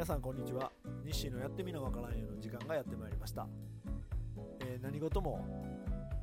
[0.00, 0.72] 皆さんこんにちは。
[1.04, 3.46] 日誌のやってみなわからんよの時間がやってまいりました、
[4.60, 5.44] えー、何事も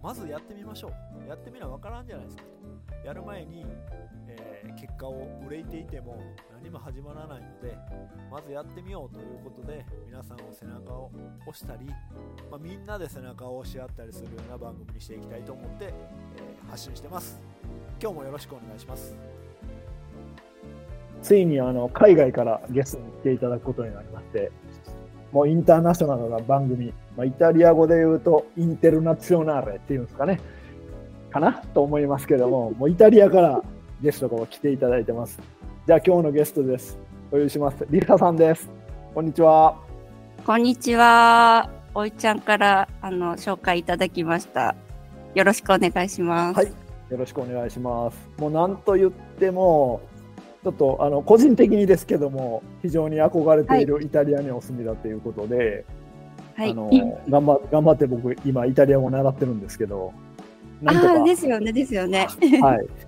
[0.01, 0.91] まずやってみましょ
[1.23, 1.29] う。
[1.29, 3.07] やってみなわからんじゃないですかと。
[3.07, 3.67] やる前に、
[4.29, 6.19] えー、結果を憂いていても
[6.59, 7.77] 何も始まらないので
[8.31, 11.11] まずやってみようということで皆さんを背中を
[11.47, 11.85] 押したり、
[12.49, 17.39] まあ、みんなで背中を押し合ったりするような番組にしていきたいと思って、えー、発信してます。
[18.01, 19.36] 今日もよろしくお願いします。
[21.21, 24.51] ついにあの海外からゲストに来ていただくことになりまして、
[25.31, 30.39] もうインターナショナルな番組、まあ、イタリア語で言うとインテルナツィオナーレっていうんですかね、
[31.29, 33.61] かなと思いますけども、 もうイタリアから
[34.01, 35.39] ゲストが来ていただいてます。
[35.85, 36.97] じゃあ今日のゲストです。
[37.31, 37.85] お呼びします。
[37.89, 38.69] リサさんです。
[39.13, 39.75] こんにちは。
[40.45, 41.69] こんにちは。
[41.93, 44.75] おいちゃんからあの紹介いただきました。
[45.33, 46.57] よろしくお願いします。
[46.57, 46.67] はい。
[46.67, 48.17] よろしくお願いします。
[48.37, 50.01] もうなんと言っても、
[50.63, 55.85] ちょっとあの個人的にですけども非常に憧れているイタリアにお住みだということで、
[56.55, 56.89] はい、あの
[57.29, 60.13] 頑張頑張って僕今イタリア語習ってるんですけど
[60.81, 62.27] なんとかですよねですよね。
[62.61, 62.87] はい。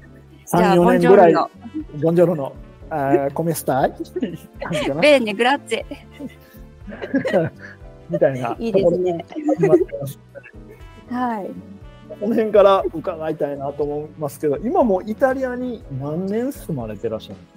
[0.52, 1.34] 34年ぐらい
[2.02, 2.56] ボンジョロの
[2.90, 5.86] あコメスタイベーネグラッツェ
[8.10, 9.26] みたいないいですね。
[11.10, 11.79] はい
[12.20, 17.54] この辺から伺いたいなと思いますけど、今もイタリアに何年住まれてらっしゃるんです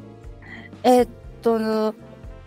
[0.83, 0.89] か？
[0.91, 1.09] えー、っ
[1.42, 1.94] と、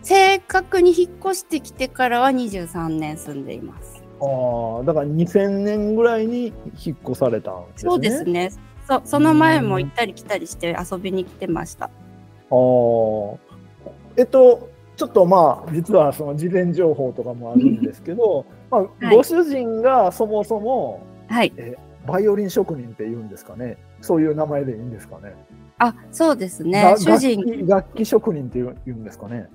[0.01, 4.03] 正確に引っ越してきてからは23年住んでいます。
[4.21, 6.53] ああ、だから2000年ぐらいに
[6.85, 7.89] 引っ越されたんですね。
[7.89, 8.51] そうですね。
[8.87, 11.85] そその前も行ったり来たりして遊びに来てました。
[11.85, 11.91] ああ。
[14.15, 21.75] えっと、ちょっとまあ、実はその事前情報とかもあるんですけど、まあ、ご主人がそもそも、はい、え
[22.07, 23.77] バイオリン職人って言うんですかね。
[24.01, 25.33] そういう名前でいいんですかね。
[25.77, 26.95] あ、そうですね。
[26.97, 29.47] 主人楽器職人って言うんですかね。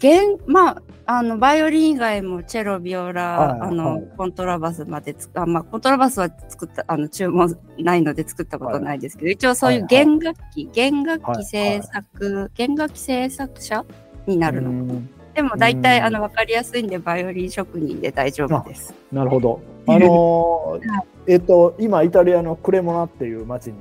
[0.00, 13.84] 弦、まあ、あの、バイオリン以外もチェロ、ビオラ、はい、あの、はい、コントラバスまでつあ、まあ、コントラバスは作った、あの、注文ないので作ったことないですけど、はい、一応そういう弦楽器、弦楽器制作、弦楽器制作者
[14.26, 15.02] になるの。
[15.38, 18.92] でも大体、あの、わかりやすいんで、バイオリン職人で大丈夫です。
[19.12, 19.60] なるほど。
[19.86, 20.80] あのー、
[21.28, 23.74] えっと、今、イタリアのクレモナっていう町に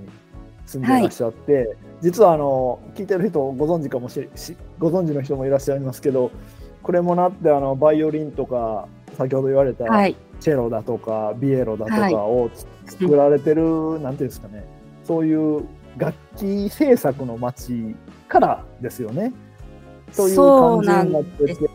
[0.68, 1.68] 住んでいらっしゃって、はい、
[2.00, 4.30] 実はあの聞いてる人ご存知かもしれ
[4.78, 6.30] ご存知の人もいらっしゃいますけど、
[6.84, 8.88] クレモナってあのバイオリンとか、
[9.18, 9.86] 先ほど言われた
[10.40, 12.52] チェロだとか、ビエロだとかを
[12.86, 14.64] 作られてる、はい、なんていうんですかね、
[15.04, 15.66] そういう
[15.98, 17.96] 楽器制作の町
[18.28, 19.34] からですよね。
[20.12, 20.38] そういう
[20.84, 21.70] 感じになってて、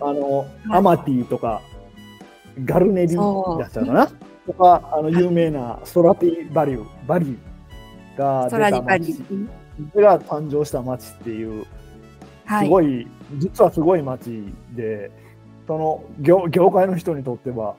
[0.00, 1.60] あの、アマティとか、
[2.64, 4.10] ガルネリだったかな。
[4.46, 7.50] とか、あの有名なソラティバリュー、バリュー。
[8.20, 9.16] が出た町
[9.94, 11.64] が誕生した町っていう、
[12.62, 13.06] すごい、
[13.38, 14.42] 実はすごい町
[14.72, 15.10] で、
[15.66, 17.76] その業業界の人にとっては、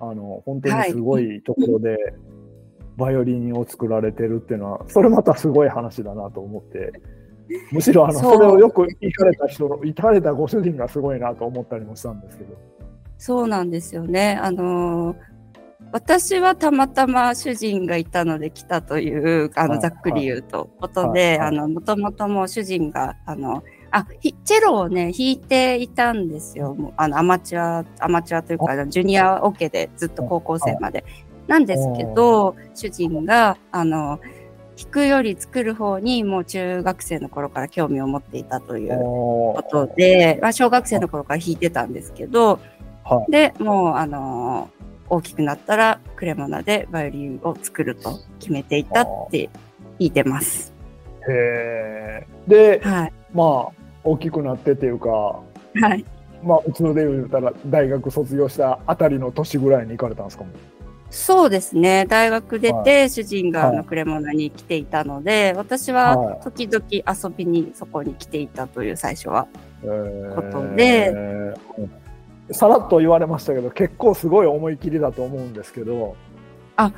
[0.00, 1.42] あの本当にすごい。
[1.42, 1.96] ところで、
[2.96, 6.92] バイオリンを作られてるっていうのは、それまたすごい話だなと思って。
[7.70, 12.56] むしろあのそれをよく行かれた人の、行かれたご主人がすごいなと思ったりもしたんですけど。
[13.18, 14.38] そうなんですよね。
[14.42, 15.16] あのー、
[15.92, 26.76] 私はたまたま主人がいたので来たという、あの、ざっくり言うと、ことで、あの、もともとも主人が、あの、あ、チェロをね、弾いていたんですよ。
[26.96, 31.04] あの、アマチュア、アマチュアというか、ジュニアオ、ケでずっと高校生まで。
[31.46, 34.18] なんですけど、主人が、あの、
[34.76, 42.58] 弾くより作る方にもう中学生の頃から興味を持っていたということで、まあ、小学生の頃から弾いてたんですけど、
[43.04, 49.48] はい、で、もう、あのー、大きくなったらクレモナでバイオリンを作ると決めていたって
[50.00, 50.72] 聞いてます。
[51.28, 52.26] へえ。
[52.48, 55.42] で、はい、まあ、大きくなってっていうか、は
[55.94, 56.04] い。
[56.42, 60.44] まあ、うちので言うたら、大学卒業したあたりの年ぐらいに行かれたんですか？
[61.14, 62.06] そうですね。
[62.06, 69.46] 大学出て、はい、主人があのクレモナに来ていたので、はい、私は時々遊びにそこに来ていたという最初は、
[69.80, 72.54] ことで、えー。
[72.54, 76.16] さらっと言われましたけど結構すごい思い切りだと思うんですけど。
[76.76, 76.92] あ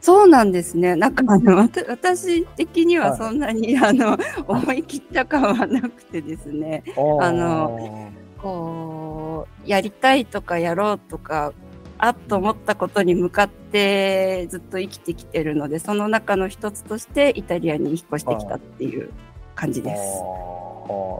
[0.00, 0.96] そうなんですね。
[0.96, 6.82] なんかあの私的にはそんなに、はい、あの思い切った感はなくてですね。
[7.20, 11.52] あのこうやりたいとかやろうとか
[11.98, 19.10] あっと思ったことに向かってずっと生きてきてるのでその中の一つとしてイタリアに引っ越してきたっていう
[19.54, 20.02] 感じです。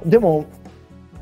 [0.08, 0.44] でも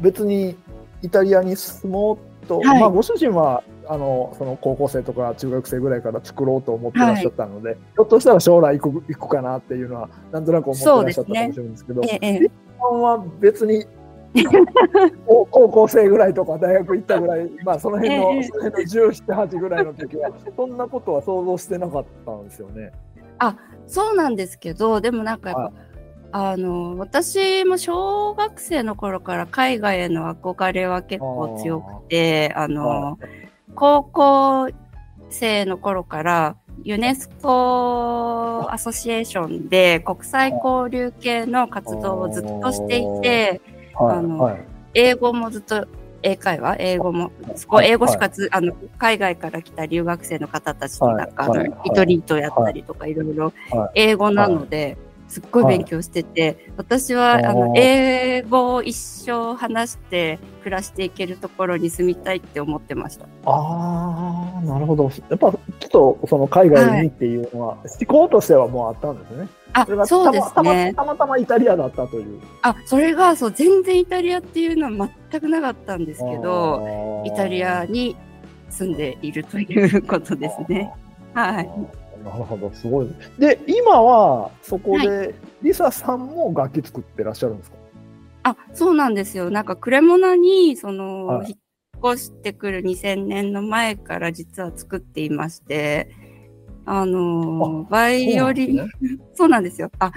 [0.00, 0.56] 別に
[1.02, 12.18] イタリアに住もうと、はい、まあ、ご主人はあのその高校生とか中学生ぐらいから作ろうと思ってらっしゃったので、はい、ひょっとしたら将来行く行くかなっていうのはなんとなく思ってらっしゃったかもしれないんですけど、ね。
[12.22, 12.50] ええ、
[12.80, 13.84] は別に
[15.26, 18.42] 高 高校生ぐらいとか大学行ったぐらい、 まあその辺の、ええ。
[18.44, 22.92] その辺の17、8ぐらいの時は、そんなことは想像してなかったんですよね。
[23.86, 25.72] そうなんですけど、でもなんかやっぱ、はい。
[26.34, 33.18] あの、私も小学生の頃から海外への憧れは結構強くて、あの、
[33.74, 34.70] 高校
[35.28, 43.60] 生の頃からユネスコアソシエーションで国際交流系の活動をずっとしていて、
[43.94, 44.64] はい、あのはい。
[44.94, 45.86] 英語もずっと
[46.22, 46.76] 英会話？
[46.78, 53.52] 英語も、そこ英語しかつ、あの、海外から来た留学生の方たちとなんか、はいリトリートやったりとかいろいろ。
[53.70, 54.96] はい英語なので、
[55.28, 63.26] すっごい勉強してて、私は、あの、英語を一生話して暮らしていけるところに住みたいって思ってました。
[63.46, 65.10] ああ、なるほど。
[65.30, 69.48] やっぱ、ちょっと、その海外にっていうのは、思考としてはもうあったんですね。
[69.74, 70.92] あそうですね。
[70.94, 72.40] たまたまイタリアだったという。
[72.62, 78.16] あ、それが、そう、全然イタリアっていうのは全くなかったんですけど、イタリアに
[78.68, 80.92] 住んでいるということですね。
[81.34, 81.66] はい。
[82.24, 83.08] なるほど、すごい。
[83.38, 87.76] で、今は、そこで、リサさんも楽器作ってらっしゃるんですか？
[88.44, 89.50] あ、そうなんですよ。
[89.50, 91.56] なんか、クレモナに、その、はい
[92.04, 96.08] 引っ越してくる2000年の前から実は作っていまして、
[96.84, 99.90] あのー、バイオリン、そうなんですね そうなんですよ。
[99.98, 100.12] あ、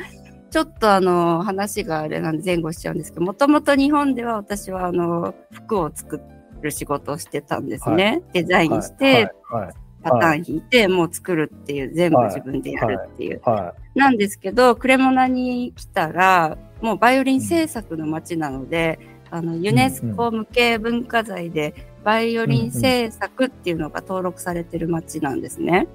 [0.50, 6.22] ちょっとあの、話があれなんで前後しちゃうんですけど、もともと日本では私はあの、服を作
[6.62, 8.22] る仕事をしてたんですね。
[8.34, 13.42] デザインして、はい、はい、パターン引いて、もう作るっていう、全部自分でやるっていう。
[13.44, 14.00] はい。
[14.00, 19.00] なんですけど、クレモナに来たら、もうバイオリン制作の街なので、
[19.32, 21.74] あの、ユネスコ無形文化財で、
[22.04, 25.88] バイオリン制作っていうのが登録されてる街なんですね。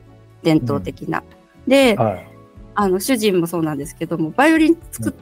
[0.42, 1.22] 伝統的な。
[1.66, 2.30] で、はい。
[2.74, 5.12] あの、主人もそうなんですけども、バイオリン作っ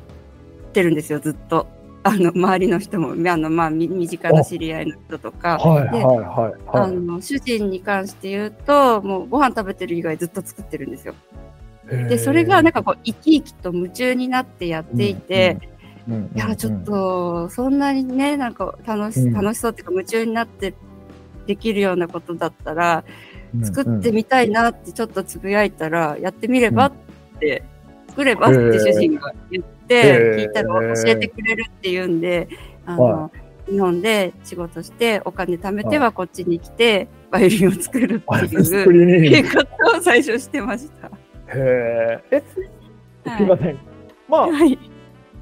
[0.73, 1.67] てるんですよ、ずっと。
[2.05, 5.59] あの、周りの人も、あの、まあ、み身近な知り合いの人とか。
[5.59, 6.26] はい、ではい、はい。
[6.26, 11.15] はいあの、主人に関して言うと、もうご飯食べてる以外ずっと作ってるんですよ。
[11.87, 15.59] で、それがなんかこう、生き生きと夢中になってやっていて、
[16.06, 20.75] うん、うんいや、ちょっ、と、そんなにね、なんか楽し、うん楽しそうっていうか、夢中になって
[21.47, 26.92] できるようなことだったら、うん作ってみたいなってちょっとつぶやいたら、やってみればっ
[27.40, 27.62] て、
[28.08, 32.48] 作ればって主人が言って、聞いたら教えてくれるって言うんで、
[32.86, 33.30] あの、は
[33.68, 39.30] 日本で仕事して、お金貯めてはこっちに来て、バイオリンを作るってはいいう。
[39.30, 41.08] 計画を最初してました。
[41.54, 42.42] へえ。
[43.36, 43.78] すいません。
[44.28, 44.78] まあ、はい。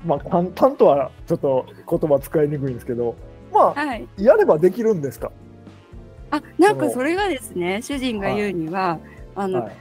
[0.04, 3.16] まあ、簡単とはちょっと言葉使いにくいんですけど、
[3.52, 4.06] まあ、はい。
[4.18, 5.30] やればできるんですか？
[6.30, 8.98] あ、なんかそれがですね、主人が言うには、
[9.34, 9.76] あの、はい。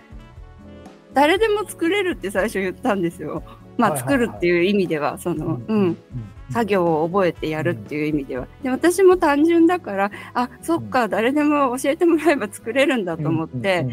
[1.13, 3.43] 誰でも作れるって最初言ったんですよ。
[3.77, 5.97] まあ、はいはいはい作るっていう意味では、その、うん、
[6.51, 6.75] 作業。
[6.75, 8.47] 業を覚えてやるっていう意味では。
[8.61, 13.87] で、私も単純だから、あ、そっか、誰でも教えてもらえば作れるんだと思って、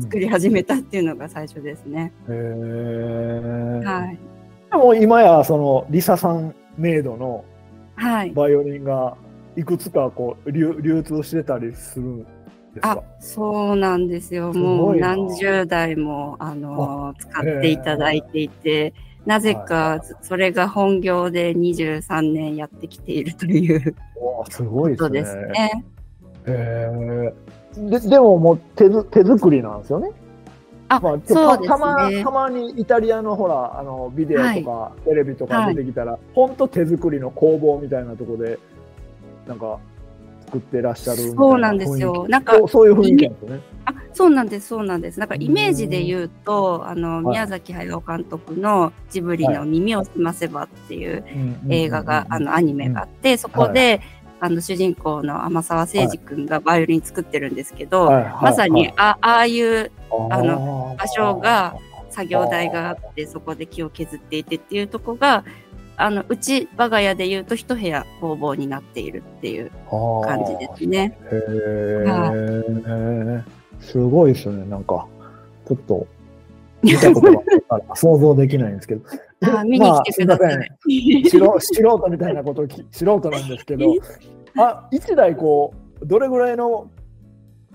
[0.00, 2.12] 作り始めたっていうのが最初ですね。
[2.28, 3.84] へえ。
[3.84, 4.18] はい。
[4.70, 7.44] でも今やそのリサさんメイドの
[7.94, 8.30] はい。
[8.32, 9.16] バイオリンが
[9.56, 12.26] いくつかこう流流通してたりするんで
[12.74, 14.52] すあか。、そうなんですよ。
[14.52, 18.92] もう何十台も、あの、使っていただいていて、
[19.24, 23.94] なぜかそれが本業で23年やってきているという
[24.50, 25.42] すごいでですすね。
[25.48, 25.84] ね。
[26.46, 26.92] へ
[27.32, 27.34] え。
[27.90, 30.10] ででももう手ず手作りなんですよね？
[30.88, 32.30] あ、まあ、そうですたたまねた。
[32.30, 38.58] まにイタリアのほらあのビデオとか、テレビとか出てきたら、ほんと手作りの工房みたいなとこで
[39.46, 39.78] なんか
[40.46, 42.26] 作ってらっしゃるそうなんですよ。
[42.28, 43.62] なんかそういう雰囲気なんですよね。
[43.84, 45.20] あ、そうなんです、そうなんです。
[45.20, 47.24] なんかイメージで言うと、あの、はい。
[47.26, 51.24] 宮崎駿監督のジブリの耳をすませばっていう
[51.68, 54.00] 映画が、あの、アニメがあって、そこで、
[54.40, 59.90] あの、主人公の天沢誠二君がバイオリン作ってるんですけど、まさに、あああいう
[60.30, 61.76] あの場所が
[62.10, 65.44] 作業台があって、そこで木を削っていてっていうとこが、
[65.96, 71.18] あの、うち、我が家で言うと一部屋工房になっているっていう感じですね。
[71.30, 71.44] へ
[72.06, 73.44] え、
[73.80, 75.06] すごいですね、なんか、
[75.66, 76.06] ちょっと、
[76.82, 79.02] 見たことがから想像できないんですけど。
[79.58, 83.86] あ見に来てくださまあすいません素人素人みたいなことをき、 素人なんですけど、
[84.56, 86.88] あ、一台こう、どれぐらいの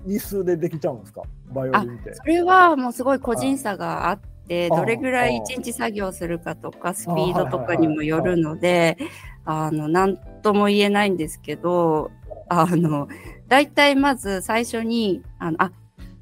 [0.04, 2.14] 日数でできちゃうんですか、バイオリンって。
[2.14, 8.96] それはもうすごい個人差があって、あどれぐらい一日作業するかとか、スピードとかにもよるので、
[9.44, 12.10] あの、なんとも言えないんですけど、
[12.48, 13.08] あの、
[13.48, 15.72] 大体まず最初に、あの、あ、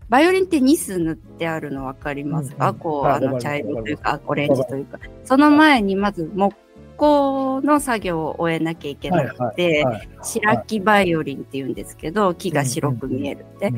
[0.09, 4.99] バイオリンってニス塗ってあるの分かりますか、うんうんこう、あの、茶色というか、オレンジというか。
[5.25, 6.57] その前にまず木
[7.01, 9.87] 工の作業を終えなきゃいけなくて、
[10.23, 13.73] 白木バイオリンっていうんですけど、木が白く見えるって。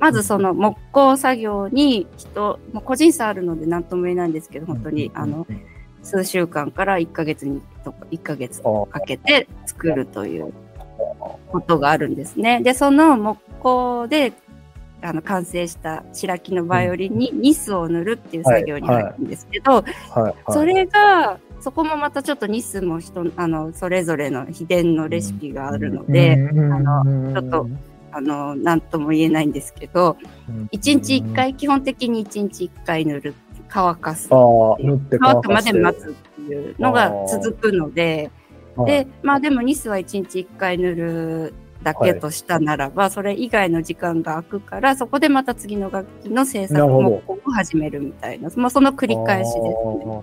[0.00, 5.46] まずその木工作業に人、まあ、個人差あるので何とも言えないんですけど、本当に、あの、
[6.02, 10.52] 数週間から1ヶ月にとか、1ヶ月かけて作るという
[11.52, 12.60] ことがあるんですね。
[12.60, 14.32] で、その木工で
[15.04, 19.84] あの完成した白木のバイオリンにニスを塗るっていう作業に入るんですけど、
[20.48, 27.68] それがそこもまたちょっとニスも人あのそれぞれの秘伝のレシピがあるので、あのちょっと
[28.12, 30.16] あの何とも言えないんですけど、
[30.48, 33.34] 1日1回基本的に1日1回塗る
[33.68, 38.30] 乾かす乾くまで待つっていうのが続くので。
[38.86, 41.54] で、まあでもニスは1日1回塗る
[41.84, 47.22] だけとしたならば、はい、それ以外の時間が空くから、そこでまた次の楽器の制作も
[47.52, 50.22] 始めるみたいな、まあ、その繰り返しですね。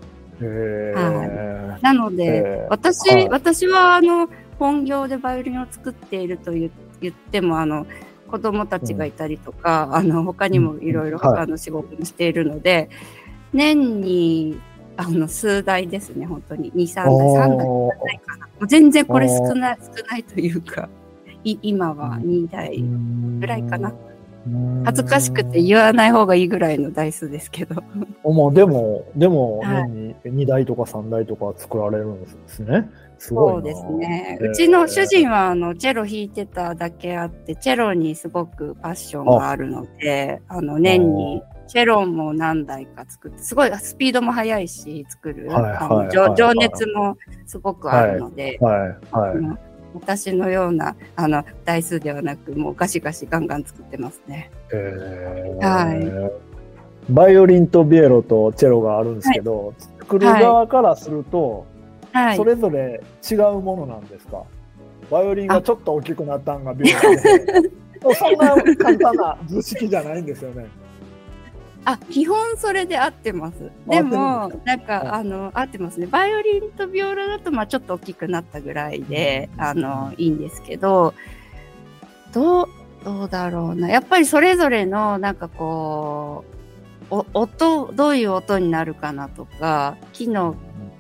[0.94, 4.28] はい、なので、私、はい、私はあの
[4.58, 6.70] 本業でバイオリンを作っていると言
[7.08, 7.86] っても、あの
[8.28, 12.90] 子供たちがいたりとか、うん、あの他にもいろいろ他の仕事もしているので、
[13.54, 14.60] 年に
[14.98, 16.72] あの数台ですね、本当に。
[16.74, 17.58] 2、3台、3
[18.06, 18.68] 台かな。
[18.68, 20.90] 全然これ少ない少ないというか。
[21.44, 22.82] い今は2台
[23.40, 23.94] ぐらいかな。
[24.86, 27.76] 恥ずかしくて言わない方がいいぐらいの台数ですけど。
[28.26, 32.90] まあでも、でも、年に2台とか3台とか作られるんですね。
[33.20, 34.40] すごいそうですね。
[34.42, 45.50] うちの主人はあのチェロ弾いてただけあって、チェロにすごくパッションがあるので、あの年にチェロも何台か作って、すごいスピードも速いし、作る。
[46.36, 48.80] 情熱もすごくあるので、はい。
[49.12, 49.38] はい。
[49.38, 54.52] はい私のようなあの台数ではなく、もうガシガシガンガン作ってますね。
[54.74, 57.12] えー、はい。
[57.12, 61.66] バイオリンとビエロとチェロがあるんですけど、はい、作る側からすると、
[62.14, 64.44] はい、それぞれ違うものなんですか？
[65.10, 67.72] バイオリンがちょっと大きくなったんがビエロで、
[68.16, 70.68] そんな簡単な図式じゃないんですよね。
[71.86, 73.72] あ、基本それで合ってます。
[73.88, 76.06] でも、なんか、あの、合ってますね。
[76.06, 81.14] バイオリンとビオラだと、まあちょっと大きくなったぐらいで、あの、いいんですけど、
[82.34, 82.68] どう、
[83.04, 83.90] どうだろうな。
[83.90, 86.46] やっぱりそれぞれの、なんかこ
[87.10, 90.56] う、お音、どういう音になるかなとか、木の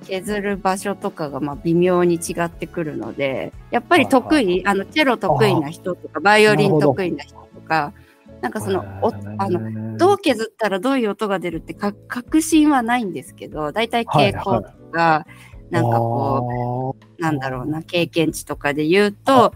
[0.07, 7.93] 削る場所とかがまあ微妙に違ってくるので、やっぱり得意、あの、チェロ得意な人とか、バイオリン得意な人とか、
[8.41, 15.27] なんかその、おあの、どう削ったらどういう音が出るってか確信はないんですけど、大体傾向とか、は
[15.69, 19.53] い、なんかこう、なんだろうな、経験値とかで言うと、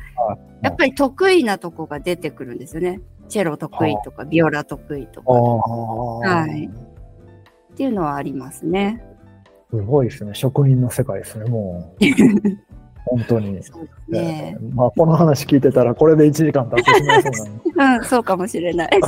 [0.62, 3.02] やっぱり得意なとこが出てくるんですよね。
[3.28, 5.32] チェロ得意とか、ビオラ得意とか。
[5.32, 6.70] はい。
[7.76, 9.04] っていうのはありますね。
[9.72, 10.34] すごいですね。
[10.34, 12.06] 職人の世界ですね、もう。
[13.06, 13.60] 本当に。
[14.10, 14.58] ね。
[14.74, 17.32] まあ、この話聞いてたら、これで1時間経ってしまいそう
[17.78, 18.00] なの。
[18.00, 18.90] うん、そうかもしれない。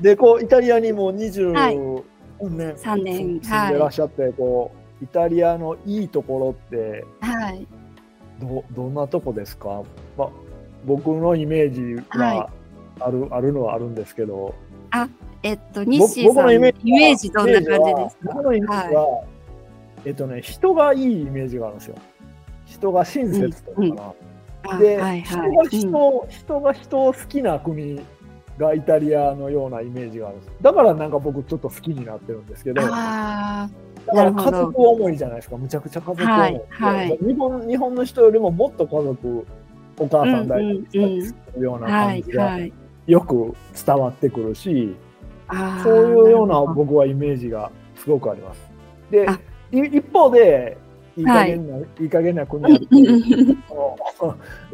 [0.00, 2.02] で、こう、イタリアにも23
[2.50, 4.70] 年、3年住んでらっしゃって、はい、こ
[5.00, 7.66] う、イタリアのいいところって、はい。
[8.40, 9.82] ど、どんなとこですか？
[10.18, 10.28] まあ、
[10.84, 12.50] 僕のイメージは
[13.00, 14.54] ある、はい、あるのはあるんですけど。
[14.90, 15.08] あ、
[15.42, 18.34] えっと、西さんのイメージどんな感じですか？
[18.34, 19.26] 僕のイメージは、はい
[20.06, 21.96] えっとね、人がいいイメージがあるんですよ。
[22.64, 24.12] 人が親切というかな。
[24.70, 28.00] うんうん、で、はいはい、人が人、うん、人が人を好きな国
[28.56, 30.52] がイタリアのようなイメージがあるんです。
[30.62, 32.82] だからなんか僕ちょっと好きになってるんですけど。
[32.82, 33.68] だか
[34.06, 35.56] ら家族思いじゃないですか。
[35.56, 36.38] むちゃくちゃ家族思い。
[36.38, 39.46] はいはい、日本日本の人よりももっと家族、
[39.98, 42.58] お母さん大事にするような感じが
[43.08, 44.94] よく伝わってくるし、
[45.82, 48.70] そういうような僕はイメージがすごくあります。
[49.10, 49.26] で、
[49.72, 50.76] 一方で、
[51.16, 51.22] い。
[51.22, 52.78] い加減な、はい、いい加減な国や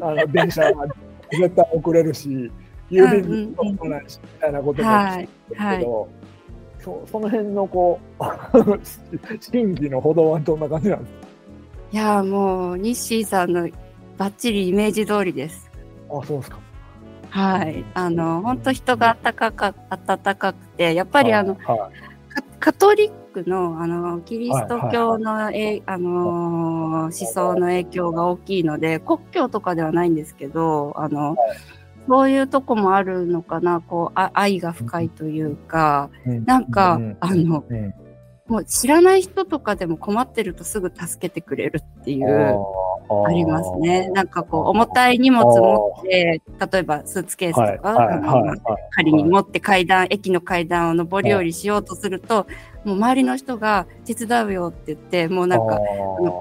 [0.01, 0.87] あの電車は
[1.31, 2.51] 絶対遅れるし、
[2.91, 5.77] 郵便物も来ないし、みたいなことも聞くんですけど、はい。
[5.77, 5.87] はい。
[6.83, 8.25] そその辺のこう
[9.41, 11.27] 審議のほどはどんな感じなんですか？
[11.93, 13.69] いやもうニッシーさんの
[14.19, 15.71] ばっちりイメージ通りです。
[16.11, 16.59] あそうですか。
[17.31, 21.91] はい、あの本当人が温かか温かくてやっぱりあの、はいはい、
[22.59, 31.37] カトリックのあのキリスト教の、はいはい、あの思想の影響が大きいので国教とかではないんですけどあの、はい、
[32.09, 37.95] そういうとこもあるのかなこうあ愛が深いというか、うん、なんか、うん、あの、うん、
[38.53, 42.27] もう知らない人とかでも困ってるとすぐ助けてくれるっていう
[43.27, 44.11] ありますね。
[44.11, 48.57] なんかこう、重たい荷物持って、例えばスーツケースはいとか、
[48.91, 52.47] 仮に持って階段、駅の階段を上り下りしようとすると、
[52.85, 55.79] もう周りの人が手伝うよって言って、もうなんか、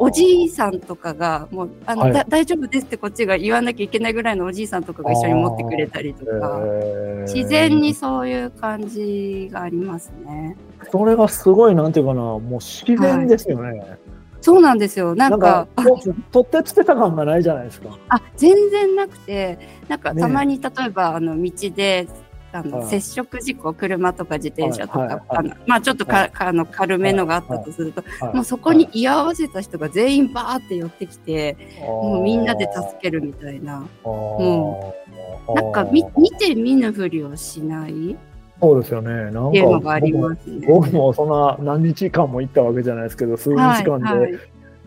[0.01, 2.13] おじいさんとかが、もう、あの、はい。
[2.13, 7.33] だ大丈夫ですってこっちが言わなきゃいけないぐらいのおじいさんとかが一緒に持ってくれたりとか、えー。
[7.33, 10.57] 自然にそういう感じがありますね。
[10.89, 13.97] それがすごいなんていうかなもう自然ですよね、
[14.41, 15.15] そうなんですよ。
[15.15, 17.97] なんか、と取ってつけた感がないじゃないですか。
[18.09, 22.07] あ、全然なくて、なんかねたまに例えば、あの、道で、
[22.51, 22.87] あの、はい。
[22.87, 25.25] 接触事故、車とか自転車とか、はいはいはい。
[25.29, 28.35] あのまあちょっとか、あの、軽めのがあったとすると、はい。
[28.35, 33.85] もうそこに居合わせた人が全員バーって寄ってきて、もうみんなで助けるみたいな。
[34.03, 34.95] も
[35.55, 38.17] なんか見見て見ぬふりをしないっ
[38.61, 40.67] そうですよねなんていうのかがあり僕もますね。
[40.67, 44.39] 僕もそんな何日間も行ったわけじゃないですけど数日はい、間ではい。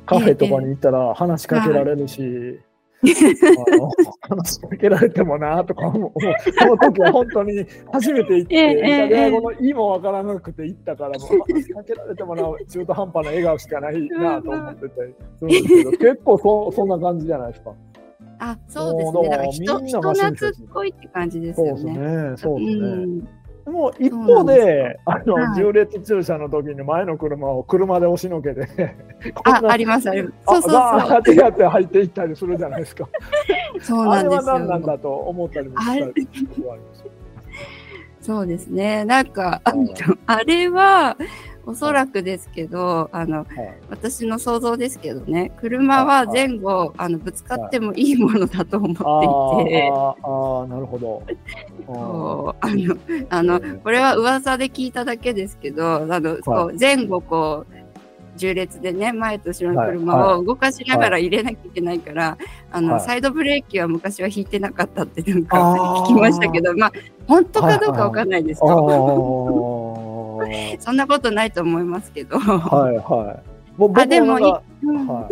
[0.06, 2.60] カフェとかに行ったら話しかけられるし、
[3.02, 3.06] あ
[3.76, 3.90] の
[4.20, 6.12] 話しかけられてもなとか思う。
[6.58, 17.72] その時は本当に初めて行って、ええイタリア語えの意もわからなくて行ったから、 もう話しかけられてもな中途半端な笑顔しかないなと思ってて、そうですけど結構そそんな感じじゃないですか。
[18.38, 19.28] あ、そうですね。
[19.28, 21.98] だから人人懐っこいって感じですそうですよね。
[22.30, 22.36] ね。
[22.36, 22.86] そうですね。
[22.88, 23.28] うん
[23.64, 28.94] でも一方であの、はい重列駐車の時に前の車を車で押しのけて、
[29.44, 30.34] あ、なあります、あります。
[30.46, 33.08] あそうそうガそーってやって入っていったりするじゃないですか。
[33.74, 33.80] う。
[33.80, 34.52] そうあれなんですよ。
[34.52, 36.28] は何なんだと思ったりもしたり
[38.20, 39.04] そうですね。
[39.04, 39.60] なんか、
[40.26, 41.16] あれは、
[41.66, 43.46] おそらくですけど、あの、はい。
[43.88, 51.22] 私の想像ですけどね、車は前後、あの、ぶつかってもいいものだと思っていて、あーあなるほど。
[51.86, 52.96] そうあの、
[53.30, 57.74] あの、これは噂で聞いただけですけど、あの、こう前後こう、
[58.36, 62.36] 重列でね、前と後ろの車を動かしながら入れなきゃいけないから、
[62.72, 63.02] あの、はい。
[63.02, 66.92] サイドブレーキは昔は引いてなかったってなんか聞きましたけど、まあ、
[67.26, 69.83] 本当かどうかわかんないですあよ。
[70.44, 72.38] ーそんなことないと思いますけど。
[72.38, 73.80] はいはい。
[73.80, 75.28] もう僕あでもなんかうんは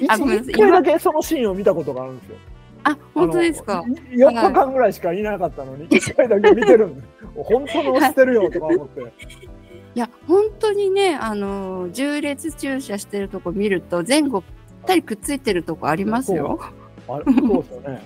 [0.00, 0.06] い。
[0.08, 2.36] あごめんなさい一回だけそのシーンを見たことがあるんですよ。
[2.84, 3.78] あ、本当ですか？
[3.78, 3.86] あ。
[3.88, 7.06] のい4日間ぐらいしかいなかったのに、1回だけ見てるんです。
[7.34, 9.00] 本当に押してるよとか思って。
[9.00, 9.04] い
[9.98, 14.52] や、本当にね、あの、重列駐車してるとこ見ると、前後ぴっ
[14.86, 16.60] たりくっついてるとこありますよ。
[17.08, 18.02] あれ そうですよね。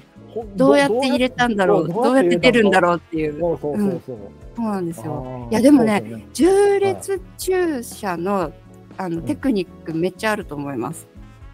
[0.57, 1.89] どうやって入れたんだろう？
[1.89, 3.39] どうやって出るんだろうっていう。
[3.41, 4.17] そうそうそうそう。
[4.61, 5.49] そうなんですよ。
[5.51, 8.53] いやでもねそうですよ重列駐車の
[8.99, 11.09] あのんテクニックめっちゃあると思います。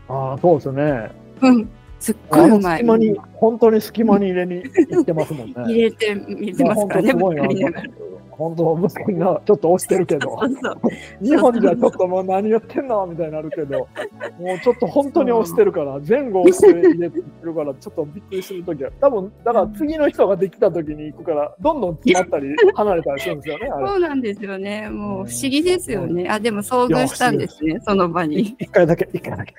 [0.08, 1.10] ああ、そうですよね。
[1.40, 1.68] うん。
[2.06, 2.78] すっごいうまい。
[2.78, 5.54] 隙間に、本当に隙間に入れに行ってますもんね。
[5.66, 7.32] 入れて、入れてますからね、すご。
[8.36, 11.24] 本当、息子にな、ちょっと押してるけど そ、うそう。
[11.24, 13.88] 日本じゃちょっともう何言ってんのみたいになるけど、
[14.38, 23.68] もうちょっと本当に押してるから、前後押して入れてるから、ちょっとびっくりするときは、多分だから次の人ができたときに行くから、どんどん詰まったり、離れたりするんですよね。
[23.86, 24.90] そうなんですよね。
[24.90, 26.28] もう不思議ですよね。
[26.28, 28.54] あ、でも遭遇したんですね、その場に。
[28.58, 29.54] 一回だけ、一回だけ、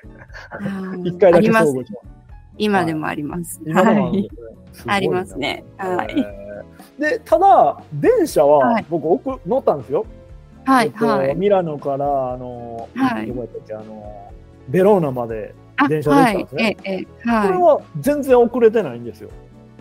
[0.94, 1.66] うん一回だけ遭遇。
[1.66, 2.17] しました。
[2.58, 3.60] 今でもあります。
[3.70, 4.22] はい。
[4.22, 4.28] ですね
[4.72, 5.64] すごいなありますね。
[5.76, 6.14] はい。
[6.16, 6.48] えー
[6.98, 10.04] で、ただ、電車ははい僕、奥乗ったんですよ。
[10.64, 10.86] はい。
[10.86, 11.34] えっとはい。
[11.36, 14.32] ミラノから、あの、はいどこやったっけ、あの、
[14.68, 16.56] ベローナまで、あ電車ではい行ったんです。
[16.56, 19.30] ねええ、ええこれはは全然遅れてないんですよ。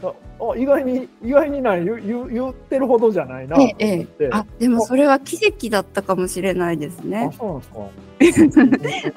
[0.04, 3.58] ああ意外に、意外にない言う言ってるほどじゃないな。
[3.60, 4.08] ええ。
[4.32, 7.32] あ、でもそれは奇跡だったかもしれないですね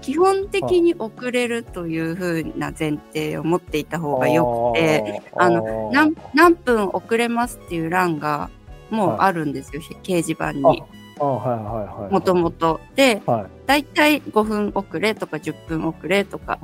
[0.00, 8.50] 基本的に遅れるというふうな前提を持っていた方がよくて、あの何何分遅れますっていう欄が
[8.90, 10.82] もうあるんですよ、掲示板に。
[11.18, 12.12] あはいはいはい。
[12.12, 12.80] もともと。
[12.94, 13.66] で、はい。
[13.66, 16.58] だいたい5分遅れとか10分遅れとか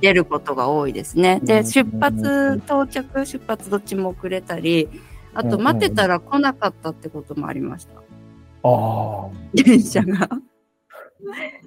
[0.00, 1.40] 出ることが多いですね。
[1.42, 4.88] で、うん出発、到着、出発どっちも遅れたり、
[5.34, 8.00] あと待ってたら来なかったってこともありました。
[8.62, 10.28] あ電車が。
[10.28, 10.28] ー。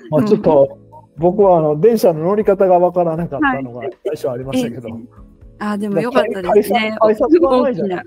[0.10, 0.78] まあちょっと、
[1.18, 4.90] 僕はあの電車の乗り方がわからなかったのが最初ありましたけど。
[5.60, 6.96] あ、でもよかったですね。
[7.02, 7.16] 大
[7.74, 8.04] きな。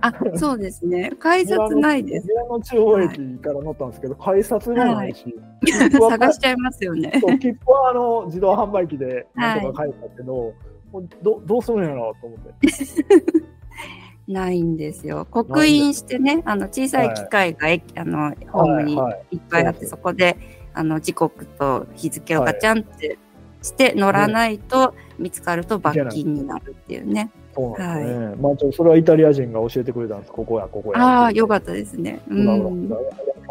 [0.00, 1.12] あ、そうですね。
[1.18, 2.28] 改札ないです。
[2.28, 5.34] ミラノ中央駅から乗ったんですけど、改札がないし、
[6.10, 7.20] 探しちゃいますよね。
[7.40, 10.54] 切符はあの自動販売機でなんとはか買えたけど、
[10.92, 12.52] もうどどうするんやろうと思って。
[14.28, 15.26] ないんですよ。
[15.28, 20.36] 刻印してね、あの小さい機械が駅、あのホームにはいいっぱいあって、そこで
[20.72, 23.18] あの時刻と日付をガチャンって
[23.62, 27.30] して乗らないと見つかると罰金になるっていうね。
[27.54, 28.36] そうなんですね。
[28.40, 30.32] まあちょっとそれはイタリア人が教えてくれたんです。
[30.32, 31.00] ここやここや。
[31.02, 32.20] ああ、よかったですね。
[32.28, 32.88] ううんん。
[32.88, 32.96] 優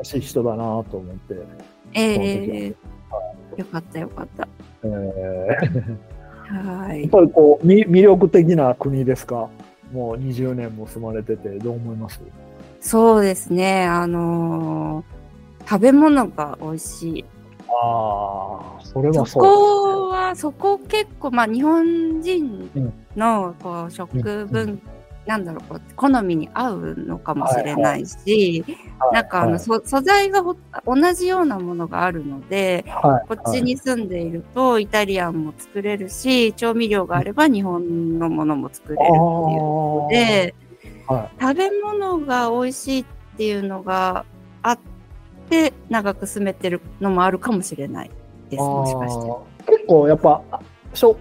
[0.03, 1.35] しい人だなと思って。
[1.93, 2.75] ええ
[3.57, 4.47] よかったよかった。
[4.83, 5.97] えー
[6.87, 7.09] はいやっ。
[7.09, 9.49] ぱりこうみ魅力的な国ですか？
[9.91, 12.21] もう20年も住まれててどう思います？
[12.79, 13.83] そうですね。
[13.85, 15.19] あのー
[15.67, 17.25] 食べ物が美味しい。
[17.71, 22.69] ああそれそはそうこは、そこ結構、まあ、日本人
[23.15, 24.81] のこう食文、
[25.25, 28.65] なんだろう好みに合うのかもしれないし、
[29.13, 30.55] なんかあの、はいそ素材がほ
[30.85, 40.55] 同じようなものがあるので、はいこっちに住んでいるとイタリアンも作れるし、調味料があれば日本のものも作れるっていうので、
[41.07, 43.05] は食べ物が美味しいっ
[43.37, 44.25] ていうのが
[44.63, 44.88] あって、
[45.89, 48.11] 長く住めてるのもあるかもしれない
[48.49, 49.25] です、もしかし
[49.65, 49.71] て。
[49.71, 50.59] 結構やっぱあ
[50.93, 51.15] しょ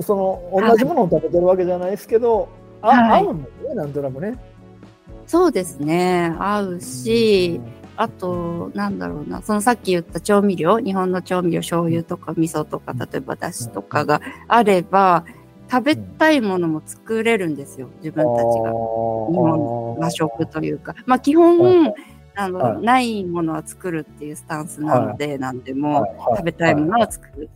[0.00, 2.48] その同じものを食べてるわけじゃないですけど、
[2.80, 4.38] あはい合うのねなんとなくね。
[5.26, 6.34] そうですね。
[6.38, 7.60] 合うし、
[7.96, 15.24] あと、なんだろうな、そのさっき言った調味料、日本の調味料、醤油とか味噌とか、例えばだしとかがあれば、
[15.70, 18.70] 食べたいものも作れるんですよ、自分たちが。
[18.70, 20.94] 日本和食というか。
[21.06, 21.94] まあ基本、はい
[22.34, 22.84] あの、はい。
[22.84, 26.04] ないものは作るっていうスタンスなので、なんでも、
[26.36, 27.50] 食べたいものはは作る。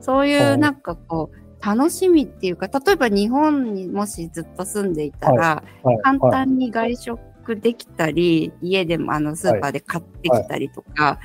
[0.00, 0.54] そういはい。
[0.54, 5.62] うなんかこう、楽しみっていうか、例えば日本にもしずっと住んでいたら、
[6.02, 11.20] 簡単に外食できたり、家でもあのスーパーで買ってきたりとか、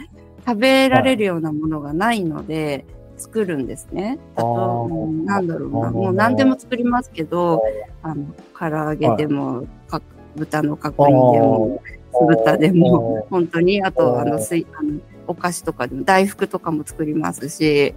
[0.46, 2.86] 食べられるようなものがないので、
[3.18, 4.20] 作るんですね。
[4.36, 4.88] あと、
[5.26, 7.62] なんだろうな、もう何でも作りますけど、
[8.04, 10.02] あの、唐揚げでも、か
[10.36, 17.94] 豚の角煮でも、酢豚でも、本当に、あと、あの、すい、あの、お菓子とかでも、大福とかも作りますし、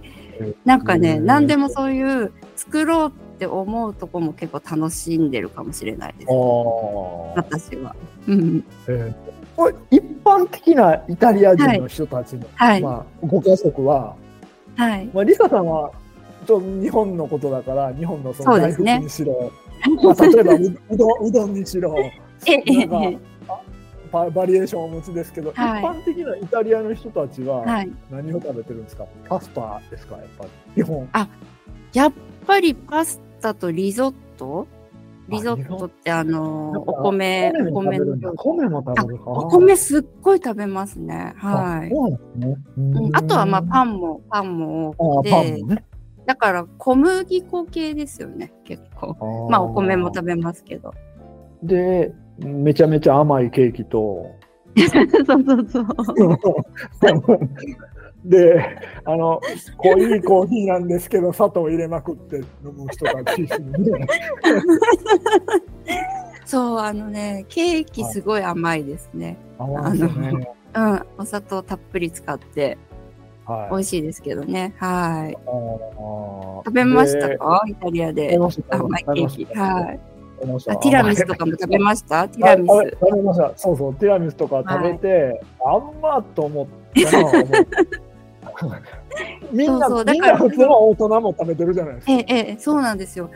[0.65, 1.25] なんかね、うん。
[1.25, 6.31] 何でもそういう、作ろうって思うとこも結構楽しんでるかもしれないです。
[7.35, 7.95] 私は。
[8.27, 8.63] うん。
[8.87, 12.81] えーこれ一般的なイタリア人の人たちの、はい。
[12.81, 14.15] まあ、ご家族は、
[14.75, 15.09] はい。
[15.13, 15.91] まあ、リサさんは
[16.47, 19.51] ちょっと日本のことだから日本のその大福にしろ、
[20.03, 20.57] まあ、例えばう
[20.89, 21.95] うどんうどんにしろ。
[22.47, 23.17] ええ
[24.13, 27.91] なんかババリエーションをお持ちですけど、はい一般的なイタリアの人たちははい。
[28.09, 30.17] 何を食べてるんですか、パスタですか？
[30.17, 31.09] やっぱり基本
[31.93, 32.13] やっ
[32.45, 34.67] ぱりパスタとリゾット？
[35.29, 37.99] リゾットってあの、お米、お米。
[38.35, 41.33] 米も食べるかお米すっごい食べますね。
[41.37, 41.89] はい。
[42.39, 45.63] ねうんあとはまあパンンも、パンもあ多くて、
[46.25, 49.47] だから小麦粉系ですよね、結構。
[49.49, 50.93] まあお米も食べますけど。
[51.63, 52.13] で
[52.45, 54.35] めちゃめちゃ甘いケーキと
[54.77, 55.05] そう
[55.45, 55.87] そうそう。
[58.23, 59.41] で、あの、
[59.77, 63.47] 濃いコーヒーなんですけど、砂糖入れまくって飲む人たち。
[66.45, 69.37] そう、あのね、ケーキすごい甘いですね。
[69.57, 70.51] 甘いですよね。
[70.73, 72.77] うん、お砂糖たっぷり使って
[73.45, 74.73] はい美味しいですけどね。
[74.77, 75.37] はい。
[76.65, 78.37] 食べましたでかイタリアで。
[78.69, 79.45] 甘いケーキ。
[79.45, 79.99] はい。
[80.41, 82.27] ティラミスとかも食べました？
[82.27, 82.97] ティラミス。
[82.99, 83.53] 食べました。
[83.55, 86.67] そうそう、ティラミスとか食べて、あんまと思っ
[87.03, 87.41] たのは思
[89.51, 90.33] うみんな、そうそうだみんから。
[90.33, 92.13] な普通の大人も食べてるじゃないですか。
[92.13, 93.29] ええ、ええ、そうなんですよ。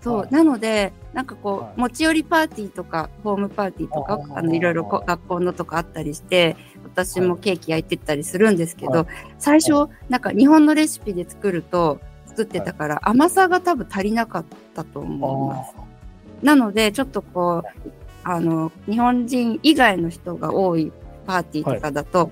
[0.00, 0.28] そう、はい。
[0.30, 1.80] なので、なんかこう、はい。
[1.80, 9.06] 持ち寄りパーティーとか、ホームパーティーとかあ、の、いろいろこ学校のとかあったりして、私もはいケーキ焼いてったりするんですけど、はい。
[9.38, 15.74] 最初、なんか日本のレシピで作ると、作ってたから、甘さが多分足りなかったと思います。
[16.42, 17.90] なので、ちょっとこう、
[18.24, 20.92] あの、日本人以外の人が多い
[21.26, 22.30] パーティーとかだと、はい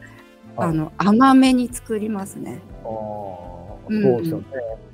[0.61, 2.61] あの、甘めに作りますね。
[2.85, 3.49] あー
[3.91, 4.45] うんそうですよね。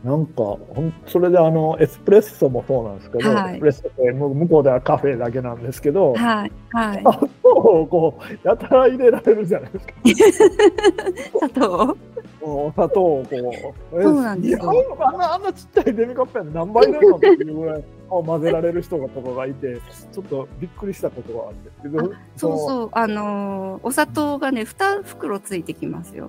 [0.05, 6.99] なんか、ほんそれであの、エスプレッソもそうなんですけど、はいエスプレッソって向向こうではカフェだけなんですけど、はい、はい。
[6.99, 9.95] 砂糖をこう、やたら入れられるじゃないですか。
[11.49, 11.97] 砂糖？
[12.45, 14.03] お砂糖をこう。
[14.03, 19.79] そうなんですよあんな、あんなちっちゃいデミカップやん何倍入れるのっていうぐらい 混ぜられる人がとかがいて、
[20.13, 21.89] ちょっとびっくりしたことがあって。
[21.89, 21.99] で
[22.37, 26.29] そうそう、あのーお砂糖がね、2袋ついてきますよ。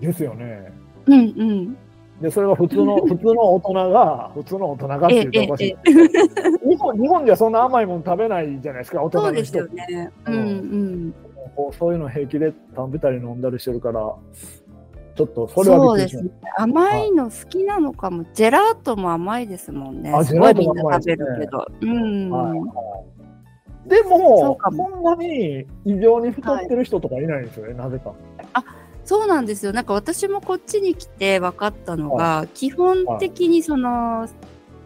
[0.00, 0.72] ですよね。
[1.06, 1.76] うんうん。
[2.20, 6.68] で、それが普通の、 普通の大人が、普通の大人がってええいうとおかしいえ。
[6.68, 10.10] 日本日本ではそんな甘いもの食べないじゃないですか、大人の人そうですよね。
[10.26, 11.14] うんうん。
[11.56, 14.14] こうそういうの平気で食べたり飲んだりしてるから、
[15.14, 16.30] ちょっとそれはそうですね。
[16.56, 18.24] 甘いの好きなのかも。
[18.34, 20.12] ジェラートも甘いですもんね。
[20.12, 21.66] あすごいみんジェラートもな食べ甘いですねるけど。
[21.80, 22.30] うん。
[22.30, 23.02] は。
[23.86, 28.14] でそもそんなに異常に太ってる人とかいないんですよね、なぜか。
[29.04, 29.72] そうなんですよ。
[29.72, 34.28] なんか私もこっちに来て分かったのが、基本的にその、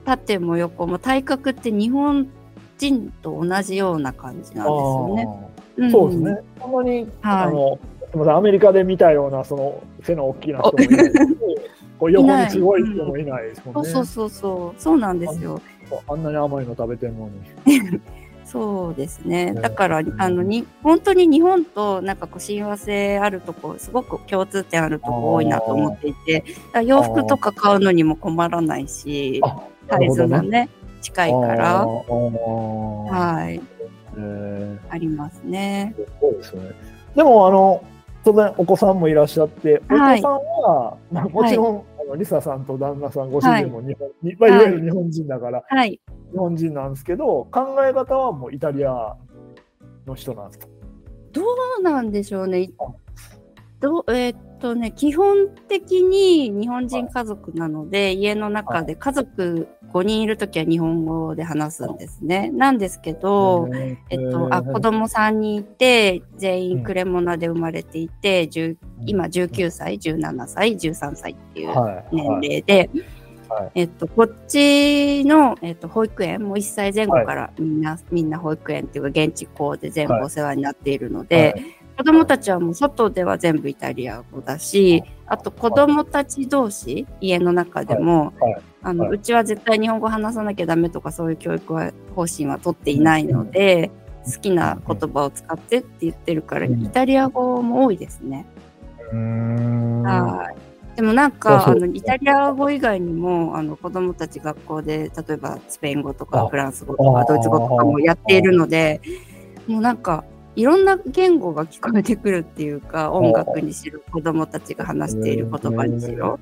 [0.05, 2.29] 縦も横も体格って日本
[2.79, 5.29] 人と同じような感じなんですよね。
[5.91, 6.39] そうですね。
[6.59, 7.79] たまに、はいあの
[8.35, 11.19] アメリカで見たようなその背の大きな人もいないし、
[11.99, 13.91] こう横にすごい人もいないですもんね。
[13.91, 15.61] そうそうそうそうなんですよ。
[16.09, 17.33] あんなに甘いの食べてんのに。
[18.45, 19.55] そうですね。
[19.55, 26.45] だから、あの、に、本当に日本となんかこう親和性あるとこ、すごく共通点あるとこ多いなと思っていて、
[26.85, 29.43] 洋服とか買うのにも困らないし、
[29.91, 30.69] サイズもね、
[31.03, 33.61] 近いから、はい。
[34.91, 35.97] ありますね。
[36.21, 36.71] そうですね。
[37.17, 37.83] でも、あの、
[38.27, 44.53] 当然お子さんもいらっしゃって、お子さんは、まあ、もちろん、あのリサさんと旦那さん、ご主人も日本、いまあ、い。
[44.53, 46.01] わゆる日本人だから、はい、
[46.33, 49.17] 日本人なんですけど、考え方はもうイタリア
[50.07, 50.67] の人なんですか？
[51.33, 51.43] ど
[51.79, 52.69] うなんでしょうね。
[53.79, 62.51] どえー、っとね、基本的に日本人家族なので、はい、家の中で家族5人いるときは日本語で話すんですね。
[62.51, 63.69] なんですけど、
[64.11, 71.75] えっと、あ、子供3人いて、全員クレモナで生まれていて、うん、今19歳、17歳、13歳っていう
[72.13, 73.05] 年齢で、はい。
[73.49, 81.55] はい、えっと、こっちの、えっと、保育園、もう1歳前後からみんな、はい、みんな保育園っていうか現地校で全部お世話になっているので、
[81.97, 88.35] 子供たちはもう外では全部イタリア語だし、あと子供たち同士、家の中でも、
[88.83, 93.91] あの、うちは絶対日本語話さなきゃダメとかそういう教育は方針は取っていないので、
[94.27, 98.45] 好きな言葉を使ってって言ってるから、イタリア語も多いですね。
[99.11, 100.97] はい。
[100.97, 109.01] でもなんか、あの、イタリア語以外にも、あの、子供たち学校で、例えばスペイン語とかフランス語とかドイツ語とかもやっているので、
[109.67, 110.25] もうなんか、
[110.57, 116.41] いろんな言語が聞こえてくるっていうか、音楽にしろ、子供たちが話している言葉にしろ。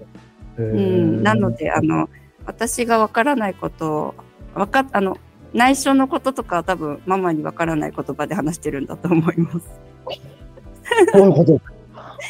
[0.56, 2.08] うん、なので、あの、
[2.46, 4.14] 私がわからないことを、
[4.54, 5.18] わかあの、
[5.52, 9.80] 内緒のこととかは多分ママにわからない言葉で話してるんだと思います。
[11.12, 11.73] そういうことまあ、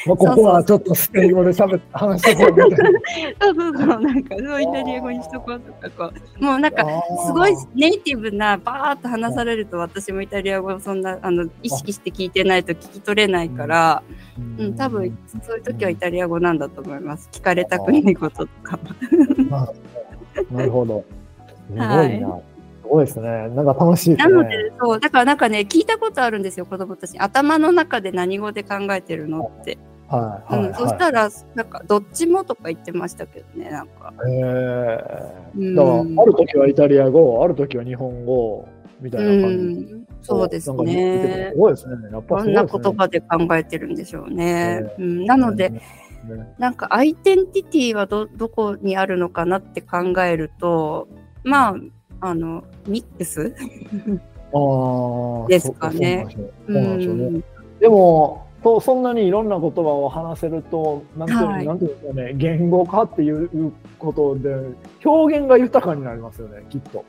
[0.07, 3.01] ここはちょっとスペイン語で喋って話してこうみたいな。
[3.41, 6.85] そうそうそう、なんか、そうイタリア語にしとこうとか、こう、もうなんか、
[7.27, 14.03] すごいネイティブな、バーっと話されると、私もイタリア語そんな、あの、意識して聞いてないと聞き取れないから、
[14.59, 17.29] うん、多分、そういう時はイタリア語なんだと思います。
[17.33, 18.79] 聞かれたくないこととか。
[20.51, 21.05] なるほど。
[21.69, 21.79] すごい
[22.21, 22.29] な。
[22.29, 22.54] はい
[22.85, 23.49] すごいですね。
[23.49, 27.21] なんか楽しい、ね、なので、そう、だからなんかね、聞いたことあるんですよ、子供たちに。
[27.21, 29.79] 頭の中で何語で考えてるのって。
[30.07, 34.13] はい、はい、うん、そしたら、なんか、どっちもとか言ってましたけどね、なんか。
[34.29, 35.75] へえー。
[35.75, 38.69] だから、ある時はイタリア語、ある時は日本語、
[39.01, 40.05] みたいな感じ。
[40.21, 41.51] そうですね。
[41.53, 41.95] すごいですね。
[42.13, 44.83] やっぱ、ね、こんな言葉で考えてるんでしょうね。
[44.99, 45.73] えー、うん、なので、
[46.59, 51.09] なんかアイデンティティはど、どこにあるのかなって考えると、
[51.43, 51.75] まあ、
[52.21, 53.55] あの、ミックス？
[55.49, 56.27] ですかね。
[57.81, 64.57] でもと、そんなにいろんな言葉を話せると、なんていう,、はい、なんていうんですかね、言語化っていうことで、
[65.05, 67.05] 表現が豊かになりますよね、きっと。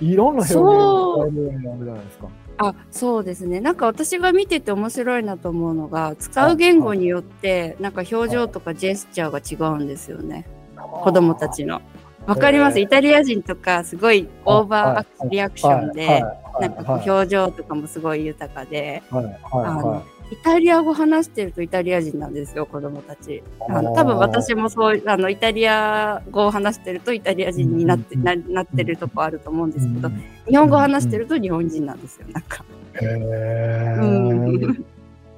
[0.00, 2.28] いろんな表現が使えるようになるじゃないですか。
[2.56, 11.82] あそうですねなんか私が見てて面白いなと思うのが使う言語によってなんか表情とかジェスチャーが違うんですよね子供たちの。
[12.26, 12.80] わかります。
[12.80, 16.22] イタリア人とか、すごいオーバーリアクションで、
[16.60, 23.42] なんかこう表情とかもすごい豊かで、あの、イタリア語話してるとイタリア人なんですよ、子供たち。
[23.68, 30.10] あの多分私もそう、あの、イタリア語を話してるとイタリア人になって、ななってるとこあると思うんですけど、
[30.48, 32.64] 日本語を話してると日本人なんですよ、なんか。
[32.94, 34.02] へー。
[34.02, 34.84] うん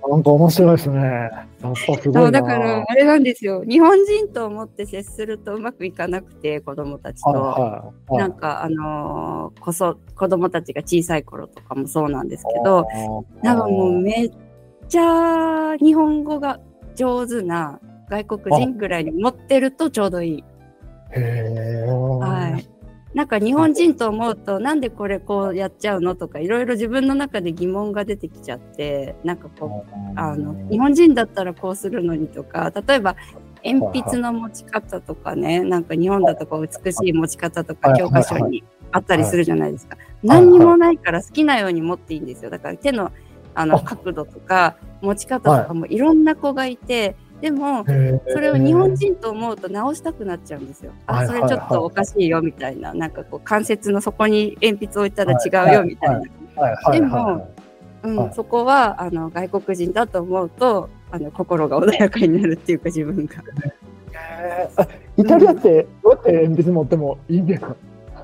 [0.08, 1.00] なんか面白いですね。
[1.00, 3.64] やっぱすごいだから、あれなんですよ。
[3.64, 7.30] 日本人と思って接するとうまくいかなくて、子供たちと。
[7.30, 12.86] はいはい、なんか、あのー、こそ、子供たちが小さい頃とかもそうなんですけど、
[13.42, 14.30] なんかもうめっ
[14.88, 16.60] ちゃ日本語が
[16.94, 20.44] 上手な外国人ぐらいに持ってるとちょうどいい。
[21.12, 21.84] へ
[22.20, 22.75] はい。
[23.16, 33.16] なんか日本人と思うと、なんでこれこうやっちゃうのとか、いろいろ自分の中で疑問が出てきちゃって、なんかこう、あの、日本人だったらこうするのにとか、例えば、
[33.64, 39.96] 鉛筆の持ち方とかね、なんか日本だとこう美しい持ち方とか教科書にあったりするじゃないですか。
[40.22, 42.50] 何にもないから好きなように持っていいんですよ。
[42.50, 43.12] だから手の
[43.54, 47.84] あの角度とか持ち方とかもいろんな子がいて、でも、
[48.28, 50.92] それを日本人と思うと直したくなっちゃうんですよ。
[51.06, 56.20] あ、それちょっとおかしいよみたいな、なんかこう関節の底に鉛筆置いたら違うよみたい
[56.56, 56.92] な。
[56.92, 57.54] でも、
[58.02, 63.34] うん、そこはあの外国人だと思うとあの心が穏やかになるっていうか自分が。
[64.38, 67.76] えー、イタリアってどうやって鉛筆持ってもいいんですか？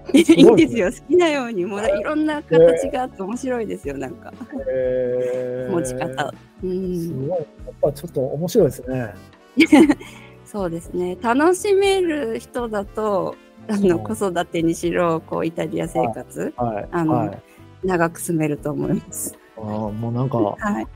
[0.13, 0.87] いいんですよ。
[0.87, 4.33] 好きなように、もういろんな形があって面白いですよ、なんか。
[4.69, 6.35] えー、持ち方。
[6.63, 6.97] うん。
[6.99, 7.29] すごい。
[7.29, 7.39] やっ
[7.81, 9.15] ぱちょっと面白いですね。
[10.45, 11.17] そうですね。
[11.23, 13.37] 楽しめる人だと、
[13.69, 16.89] あの、うん子育てにしろ、こう、イタリア生活、はい。
[16.91, 17.43] あのはい。
[17.85, 19.39] 長く住めると思います。
[19.57, 20.87] あーもうなんか、はい。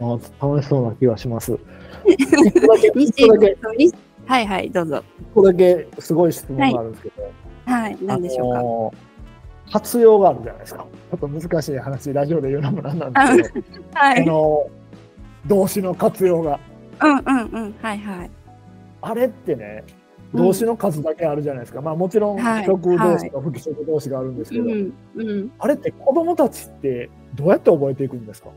[0.00, 1.52] あー楽しそうな気がします。
[4.26, 5.02] はいはい、どうぞ。
[5.20, 7.32] 一個だけすごい質問があるんですけど、はい、
[7.66, 8.58] 何でしょうか。
[8.58, 9.12] あのー
[9.72, 10.84] 活用があるじゃないですか。
[11.10, 14.26] ちょっと難しい話、ラジオで言うのもなんなんですけど、あはい。
[14.26, 16.60] のー動詞の活用が。
[17.02, 17.74] うんうんうん。
[17.80, 18.30] はいはい。
[19.00, 19.84] あれってね、
[20.34, 21.80] うん動詞の数だけあるじゃないですか。
[21.80, 25.52] まあもちろん、はい職動詞と不規則動詞があるんですけど、うんうん。
[25.58, 28.50] あれって子供たちってどうやって覚えていくんですか？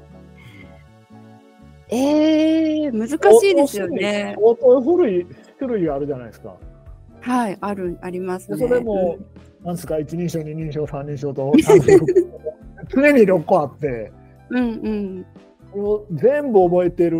[1.90, 3.16] ええ難し
[3.52, 4.36] いですよね。
[4.38, 5.28] 相当古い
[5.60, 6.56] 種類があるじゃないですか。
[7.26, 8.68] はい、ある、ありますでね。
[8.68, 9.18] それも、
[9.64, 11.52] なんですか、一人称、二人称、三人称と、
[12.90, 14.12] 常に6個あって、
[14.52, 15.26] うんうん。
[15.72, 17.18] これを全部覚えてる。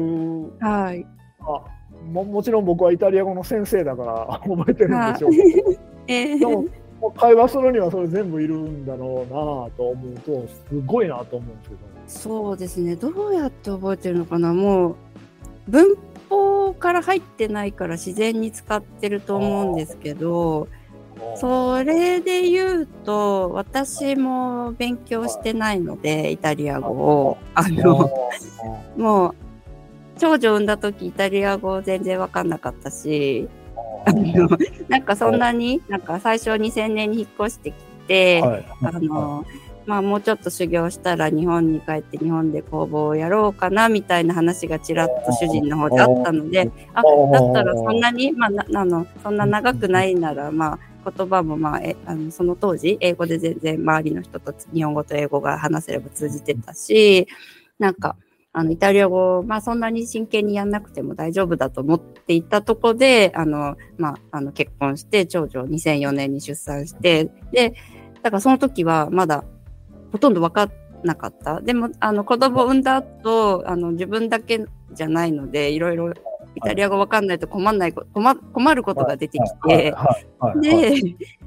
[0.60, 1.06] はい。
[1.40, 1.64] あ
[2.12, 5.72] ももちろん僕はイタリア語の先生だから 覚えてるんでしょうけど、
[6.08, 6.40] ええ。
[6.40, 6.66] でも
[7.18, 11.82] 会話するにはそれ全部いるんだろうなと思うとすごいなと思うんですけど。
[12.06, 12.96] そうですね。
[12.96, 14.54] どうやって覚えてるのかな？
[14.54, 14.96] もう、
[15.68, 15.98] 文
[16.30, 20.68] 法から入ってないから自然に使ってると思うんですけど、
[21.36, 27.38] それで言うと、私も勉強してないので、イタリア語を。
[27.54, 28.10] あの、
[28.98, 29.36] もう、
[30.18, 33.50] 長女産んだ時イタリア語全然わかんなかったし、
[34.06, 34.48] あの、
[34.88, 37.76] なんかそんなに、なんか最初2000年に引っ越してき
[38.08, 38.66] て、はい。
[38.84, 39.46] あの、
[39.86, 57.28] まあもうちょっと修行したら日本に帰って日本で工房をやろうかなみたいな話がちらっと主人の方であったので、あ、だったらそんなに、まあな、あの、そんな長くないなら、まあ言葉もまあ、えあのその当時、英語で全然周りの人と日本語と英語が話せれば通じてたし、
[57.78, 58.16] なんか、
[58.54, 67.76] あの、イタリア語、まあそんなに真剣にやんなくても大丈夫だと思っていたとこで、あの、まあ、あの、結婚して、長女を2004年に出産して、で、
[68.24, 69.44] だからその時はまだ
[70.16, 70.72] ほとんど分かん
[71.04, 71.60] なかった。
[71.60, 76.14] でも、あの、子供を産んだ後、あの、自分だけじゃないので、いろいろ
[76.56, 79.94] イタリア語分かんないと困んないこ、困困ることが出てきて、
[80.62, 80.94] で、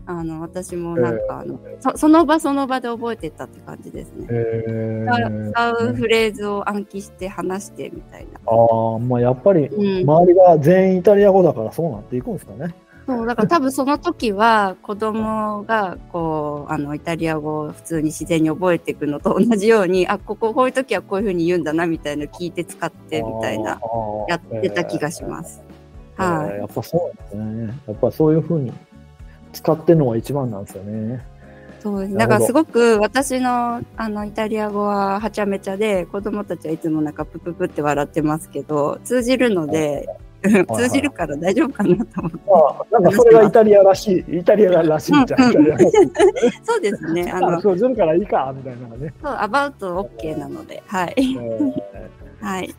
[0.05, 4.27] あの、私もなんか、あの、そその場その場で覚えてったって感じですね。
[4.29, 8.39] え使ー使うフレーズを暗記して話してみたいな。
[8.45, 10.07] ああまあやっぱりうん。
[10.07, 12.75] 周りが全員イタリア語だからそうなっていくんですかね。
[13.09, 23.81] そう、だから多分その時は子供がこう、あの、イタリア語を普通に自然に覚えていくのと同じように、あ、こここういう時はこういうふうに言うんだなみたいなの聞いて使ってみたいな、
[24.29, 25.55] やってた気がします。
[25.55, 25.63] す。
[26.17, 27.79] はいえーやっぱそうですね。
[27.87, 28.73] やっぱそういうふうに
[29.55, 31.25] 使ってるのが一番なんですよね。
[31.81, 40.09] そうだからすごく私のあのイタリア語ははちゃめちゃで、子供たちはいつもなんかプププって笑ってますけど、通じるので、
[40.43, 42.39] 通じるから大丈夫かなと思って。
[42.47, 45.53] まあなんかそれがイタリアらしい、イタリアらしいじゃん。
[46.63, 47.31] そうですね。
[47.33, 49.13] ああの、そうするからいいかみたいなね。
[49.23, 51.15] そう、アバウト OK なので、はい。
[51.17, 51.73] えー
[52.41, 52.69] はい。
[52.69, 52.77] す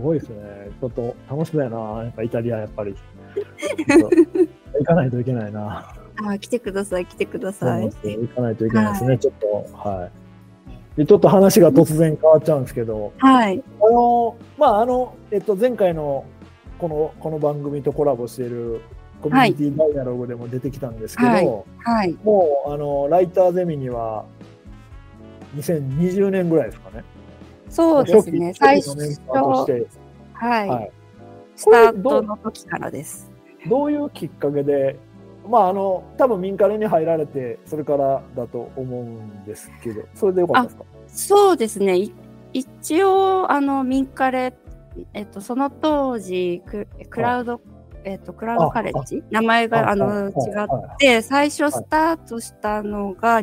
[0.00, 0.70] ごいですね。
[0.80, 1.78] ちょっと楽しみやな。
[2.04, 2.94] やっぱイタリアやっぱり。
[4.78, 5.94] 行かないといけないな。
[6.24, 7.90] あ、来てください、来てください。
[8.04, 9.18] 行かないといけないですね。
[9.18, 10.20] ちょっと、はい。
[10.96, 13.62] でちょっと話が突然変わっちゃうんですけど、はい。
[13.80, 16.24] あの、まあ、あの、えっと、前回の
[16.80, 18.80] この、この番組とコラボしている
[19.20, 21.46] コミュニティダイアログでも出てきたんですけど、はい
[21.78, 22.16] はい。
[22.24, 24.24] もう、あの、ライターゼミには、
[25.56, 27.04] 2020年ぐらいですかね。
[27.68, 28.54] そうですね。
[28.58, 28.96] 最初
[30.32, 30.90] はい、はい
[31.56, 33.30] スタートの時からです。
[33.68, 34.98] どういうきっかけで、
[35.46, 40.84] まあ、あの、多分民間に入られて、それからだと思うんですけど、それでよかったですか？
[41.08, 41.98] そうですね。
[41.98, 42.14] い
[42.54, 44.54] 一応、あの、ミンカレ、
[45.14, 47.60] えっと、その当時、ククラウド、
[48.04, 49.22] えっと、クラウドカレッジ？
[49.30, 50.32] 名前が、あの、違っ
[50.98, 53.42] て、最初スタートしたのが、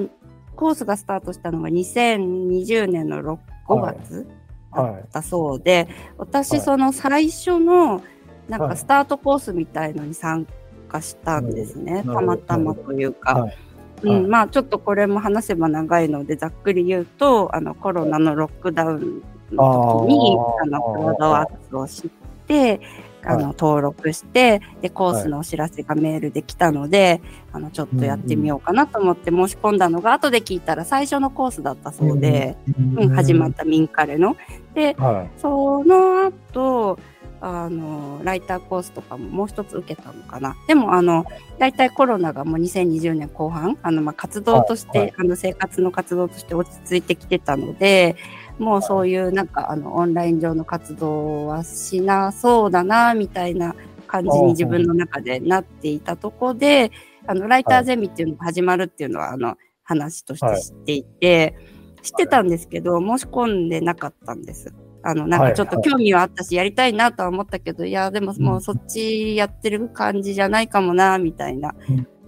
[0.55, 4.27] コースがスタートしたのが2020年の6 5月
[4.73, 5.01] だはい。
[5.01, 8.01] ったそうで、私、はいその最初の、
[8.47, 8.69] なんはい。
[8.71, 10.47] かスタートコースみたいのに参
[10.87, 12.03] 加したんですね。
[12.05, 13.33] たまたまというか。
[13.35, 13.57] はい。
[14.03, 14.21] うんはい。
[14.21, 19.21] まあちょっとこれも話せば長いのでざっくり言うとあのコロナのロックダウンの
[19.51, 22.09] 時にあのクラウドワークスを知っ
[22.47, 22.81] て
[23.23, 27.21] あの、はい登録してでコースのお知らせがメールで来たので、
[27.51, 32.55] あのちょっとやってみようかなと思って申し込んだのが、後で聞いたら最初のコースだったそうで、
[32.97, 34.37] うん始まったミンカレの。
[34.73, 35.39] ではい。
[35.39, 36.99] その後、
[37.41, 40.55] あの、ライターコースとかももう一つ受けたのかな。
[40.67, 41.25] でも、あの、
[41.59, 48.15] 大体コロナがもう2020年後半、あの、まあ、活動として、はいあの、生活の活動として落ち着いてきてたので、
[48.59, 53.75] もうそういうなんか、あの、オンライン上の活動はしなそうだな、みたいな
[54.07, 56.91] 感じに自分の中でなっていたとこで、
[57.27, 61.55] あの、ライターゼミっていうのが始まるっていうのは、あの、話として知っていて、
[62.01, 64.73] 知ってたんですけど、申し込んでなかったんです。
[65.07, 71.73] あの、なんかちょっと興味はあったし、やりたいなとは思ったけど、いや、でももうそっちやってる感じじゃないかもな、みたいな。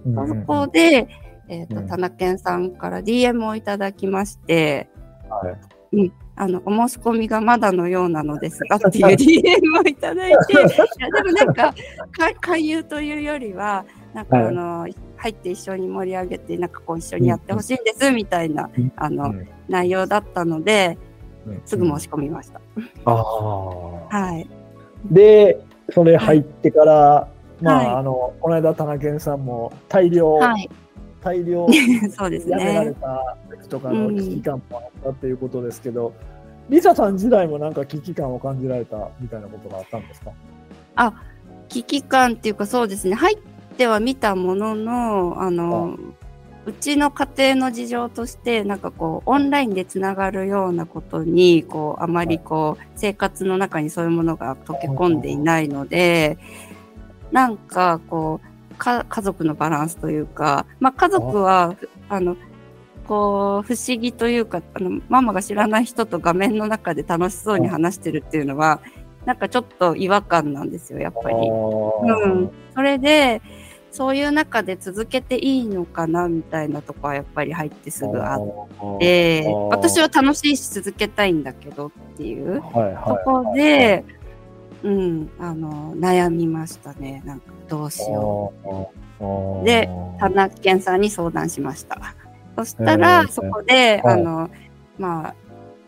[0.02, 1.06] そこで、
[1.48, 4.88] えっ、と、田中健さんから DM をいただきまして、
[5.28, 5.50] は
[5.92, 5.96] い。
[5.98, 11.74] うん、あの、お申し込みがまだのようなのですがっていう DM をいただいて、 いやでもなんか、か
[12.40, 14.46] 勧誘というよりは、なんかはい。
[14.46, 19.34] あの、入って一緒に盛り上げて、なんかこう一緒にやってほしいんです、みたいな、あの、
[19.68, 20.96] 内容だったので、
[21.64, 22.60] すぐ申し込みました。
[23.04, 23.16] ああ。
[24.08, 24.48] はい。
[25.10, 25.60] で、
[25.90, 27.28] それ入ってから、
[27.60, 30.68] まあ、はいあの、この間、田中健さんも大量、はい。
[31.22, 31.66] 大量
[32.16, 32.96] そうですやめられね。
[33.00, 36.14] た時とかの危機感もあったっていうことですけど、
[36.70, 40.30] リサさん時代もなんか危機感を感じられたみたいなことがあったんですか？
[41.68, 43.14] 危機感っていうかそうですね。
[43.14, 43.38] 入っ
[43.76, 45.96] ては見たものの、あの、
[46.66, 56.38] うちの家庭の事情として、なんかこう、オンラインでつながるようなことに、こう、あまりこう、生活の中にそういうものが溶け込んでいないので、
[57.32, 58.40] なんかこ
[58.72, 61.76] う、か家族のバランスというか、まあ家族は、
[62.08, 62.36] あの、
[63.06, 68.80] こう、不思議というか、あの、ママが知らない人と画面の中で楽しそうに話してるっていうのは、
[69.24, 71.36] なんかちょっと違和感なんですよ、やっぱり。
[71.36, 72.50] うん。
[72.74, 73.42] それで、
[73.92, 82.60] そういう中で続けていいのかなみたいなとこはやっぱり入ってすぐあって、私は楽しいし続けたいんだけどっていう。
[82.60, 82.62] と
[83.24, 84.04] こで、
[84.82, 87.22] うん、あの、悩みましたね。
[87.24, 90.20] なんかどうしよよでう。
[90.20, 92.14] 田中健さんに相談しました。
[92.56, 93.28] そしたら、えー。
[93.28, 94.14] そこで、はい。
[94.14, 94.50] あの、
[94.98, 95.34] まあ、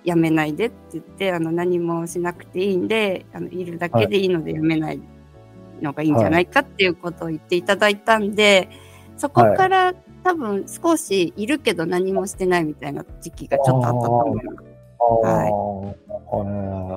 [0.04, 5.00] やめないでって言って、あの、何もしなくていいんで、あの、いるだけでいいのでやめない
[5.82, 8.68] のがいいんじゃないかっていうことを言っていただいたんで、
[9.16, 14.72] そこから多分少しいるけど何もしてないみたいな時期がちょっとあったと思います。
[15.24, 15.82] はい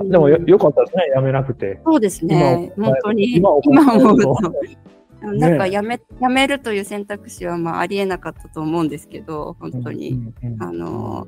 [0.09, 1.81] でもよよかったですね、やめなくて。
[1.83, 2.71] そうですね。
[2.77, 4.53] 今本当に、今今思うと思う
[5.21, 5.33] と。
[5.33, 10.33] なんかやめ、やめるという選択肢はまあありえなかったと思うんですけど、本当に。
[10.59, 11.27] あの、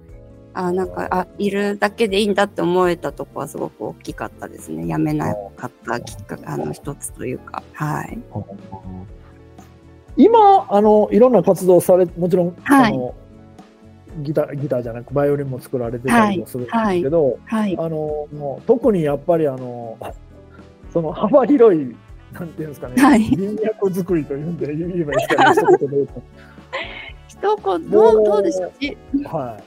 [0.58, 4.88] あ、なんか、あ、いるだけでいいんだって思えたとこはすごく大きかったですね。
[4.88, 7.62] やめなかったきっかけ、あの、一つというか。
[7.74, 8.18] はい。
[10.16, 13.14] 今、あの、いろんな活動され、もちろん、はいあの、
[14.24, 17.78] ギター、ギターじゃなく、バイオリンも作られてたりもするんですけど、はい。
[17.78, 19.96] あの、もう特にやっぱりあの、
[20.92, 21.96] その幅広い、
[22.34, 26.08] なんていうんですかね、はい人脈作りというんで言えばいいですかね、 一言で言う
[27.28, 29.38] 一言、どう、どうでしょうじと。
[29.38, 29.64] はい。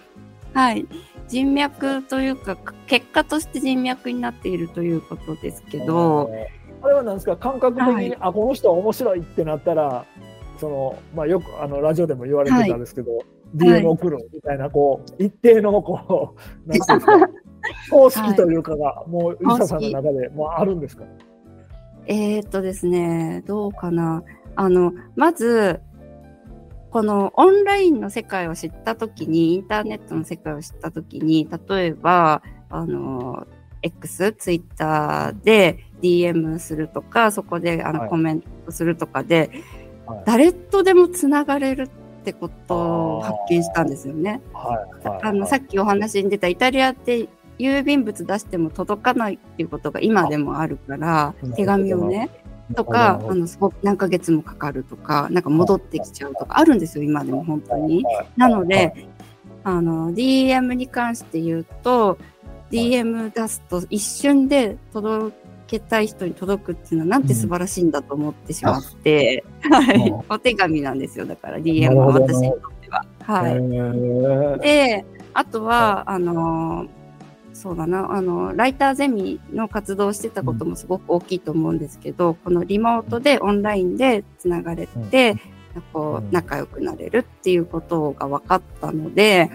[0.55, 0.86] はい。
[1.28, 6.30] 人脈というか、結果として人脈になっているということですけど、
[6.82, 8.16] あれはなんですか、感覚的に、はい。
[8.20, 10.05] あ、この人は面白いってなったら、
[10.59, 13.11] その、まあよく、あの、ラジオでも言われてたんですけど、
[13.57, 16.34] DM 送るみたいな、こう、一定の、こ
[16.66, 17.30] う、 なんていうんですか、
[17.90, 21.05] 公式というかが、もう、リサさんの中で、もうあるんですか？
[22.07, 24.22] えー、っとですね、どうかな。
[24.57, 25.80] あの、まず、
[26.91, 33.47] このオンラインの世界を知ったときに、インターネットの世界を知ったときに、例えば、あの、
[33.82, 38.09] X、ツイッターで DM するとか、そこであの、はい。
[38.09, 39.51] コメントするとかで、
[40.07, 40.22] はい。
[40.26, 41.88] 誰とでもつながれるっ
[42.24, 44.43] てことを発見したんですよね。
[45.22, 47.28] あの、さっきお話に出たイタリアって
[47.59, 52.30] 郵便物出しても届かないっていうことが今でもあるからあ、手紙をね、
[52.75, 58.05] とか、あの、すごく何ヶ月もかかるとか、なんか戻ってきちゃうとかあるんですよ、今でも本当に。
[58.37, 59.09] なので、
[59.64, 62.18] あの、DM に関して言うと、
[62.71, 65.35] DM 出すと一瞬で届
[65.66, 70.21] けたい人に届くっていうのはなんて素晴らしいんだと思ってしまって、はいうん。
[70.31, 73.05] お手紙なんですよ、だから DM は私にとっては。
[73.23, 74.59] はい。
[74.59, 74.61] い。
[74.61, 75.05] で、
[75.35, 76.87] あとは、あの、
[77.61, 85.36] そうだな、あの、ライターゼミの活動をしてたこともすごく大きいと思うんですけど、このリモートでオンラインでつながれて、
[85.92, 86.28] こうん。
[86.28, 89.50] う、仲良くなれるっていうことが分かったので、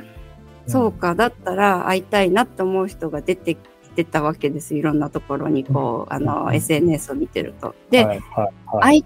[0.68, 3.60] そうか、だったら会いたいなって思う人が出てき
[3.96, 4.76] てたわけです。
[4.76, 6.56] いろんなところに、こう、あの、うん。
[6.56, 7.74] SNS を見てると。
[7.90, 8.84] で、はい、はい、はい。
[8.84, 9.06] 会い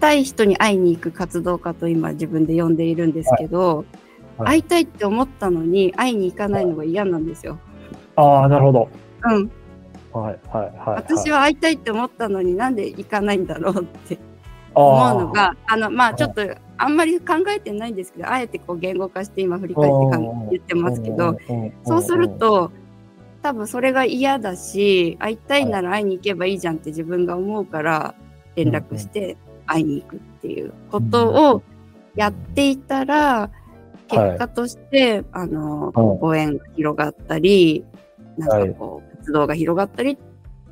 [0.00, 3.84] たい人に会いに行く活動家と今自分で呼んでいるんですけど、
[4.38, 4.48] はい。
[4.48, 7.60] 会いたいって思ったのに会いに行かないのが嫌なんですよ。
[8.16, 8.88] ああ、なるほど。
[9.24, 9.50] うん。
[10.12, 10.94] はい、はい、はい。
[10.96, 14.18] 私はは会いたいって思ったのになんで行かないんだろうって
[14.74, 16.42] 思うのが、あの、まあちょっと
[16.76, 20.18] あんまり考えてないんですけど、あえてこう言語化して今振り返って
[20.50, 21.36] 言ってますけど、、
[21.84, 22.70] そうすると、
[23.42, 28.14] 多分それが嫌だし、会いたいなら会いに行けばいいじゃんって自分が思うから、
[28.56, 29.36] 連絡して
[29.66, 31.62] 会いに行くっていうことを
[32.14, 33.50] やっていたら、
[34.08, 37.84] 結果として、あの、はいご縁が広がったり、
[38.38, 40.16] なんかこう、活動が広がったりっ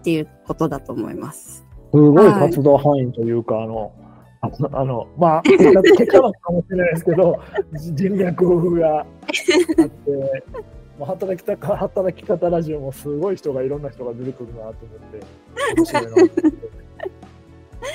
[0.02, 1.64] ていうことだと思います。
[1.92, 3.92] すごい活動範囲というか、あの、
[4.40, 5.58] あの、あのまあ、結
[6.06, 7.40] 果なのかもしれないですけど、
[7.74, 9.06] じ 人脈があっ
[9.88, 10.44] て、
[10.98, 15.20] もう働きたか働き方ラジオもすごい人がいろんな人が出てくるなと思って、
[15.76, 16.42] 面白いなと思って。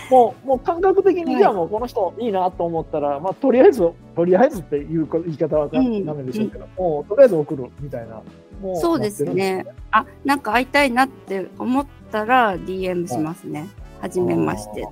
[0.09, 8.21] もう、もう感覚的に、はいじゃあもうこの人いいなと思ったら、まあ、とりあえず、とりあえずっていう言い方はダうんメでしょうけど、もうとりあえず送るみたいな。
[8.61, 9.65] もそうですね。
[9.91, 13.67] あ、なんか会いたいなって思ったら DM しますね。
[14.01, 14.83] はじめまして。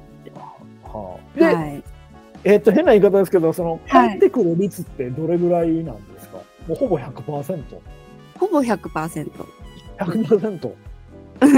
[0.84, 1.84] はあ、で、はい。
[2.44, 6.38] えっと、変な言い方ですけど、その、はい帰ってくる率ってどれぐらいなんですか、
[6.68, 7.64] もうほぼ100%。
[8.40, 9.32] ほぼ100%。
[9.98, 10.74] 100%。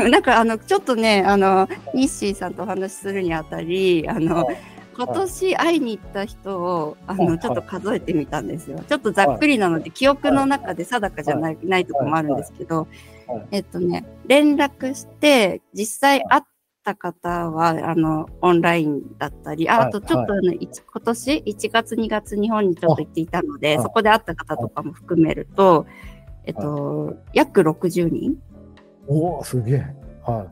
[0.09, 4.57] なんかあの、ちょっとね、あの、ニッシーさんとお話しするにあたり、あの、はい
[4.97, 7.39] 今年会いに行った人を、あの、はい。
[7.39, 8.83] ちょっと数えてみたんですよ。
[8.87, 12.87] ちょっとざっくりなので、記憶の中で定かじゃない、ないとこもあるんですけど
[13.51, 16.41] えっとね、連絡して、実際会っ
[16.83, 19.87] た方は、あの、オンラインだったり、あはい。
[19.87, 23.83] あとちょっとあの、一今年1月2月日本にちょっと行っていたので、はい。
[23.83, 25.85] そこで会った方とかも含めると、
[26.45, 28.37] えっと、約60人。
[29.07, 29.85] おお、すげえ。
[30.23, 30.47] は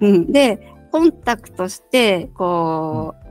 [0.00, 3.21] うん、で、コンタクトして、こう、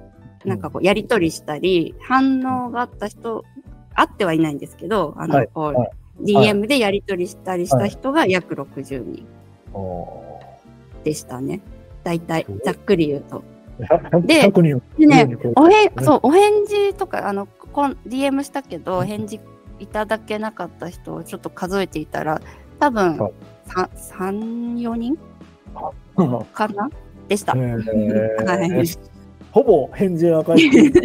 [0.45, 3.43] なんかこう、やりとりしたり、反応があった人、
[3.93, 5.49] 会ってはいないんですけど、あの、はい。
[5.53, 5.91] こう、はい。
[6.23, 9.25] DM でやりとりしたりした人が約60人
[11.03, 11.61] でしたね。
[12.03, 13.43] 大体ざっくり言うと。
[13.79, 14.81] ーで100人。
[14.99, 19.39] でね100人超え、おへそう、お返事とか、あの、こん DM したけど、返事
[19.79, 22.41] いただけなかった人をちょっと数えていたら、
[22.79, 23.31] 多分はい、
[23.67, 25.17] 3、4人
[26.17, 26.45] うん。
[26.45, 26.89] かな？
[27.27, 27.53] でした。
[27.55, 28.45] えー。
[28.45, 28.87] はい
[29.51, 31.01] ほぼ返事が返ってきて、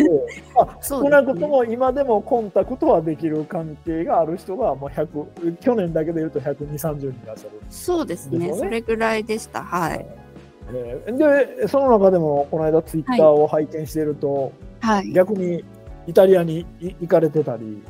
[0.55, 7.61] ま あ、少なくとも今でもコンタクトはできる関係がある人がもう100、去年だけで言うと120、30人いらっしゃる。
[7.69, 8.53] そうですね。
[8.55, 9.63] それぐらいでした。
[9.63, 10.07] はい。
[10.73, 15.13] えーで、その中でもこの間ツイッターを拝見していると、はい。
[15.13, 15.65] 逆に
[16.07, 17.83] イタリアにい行かれてたり。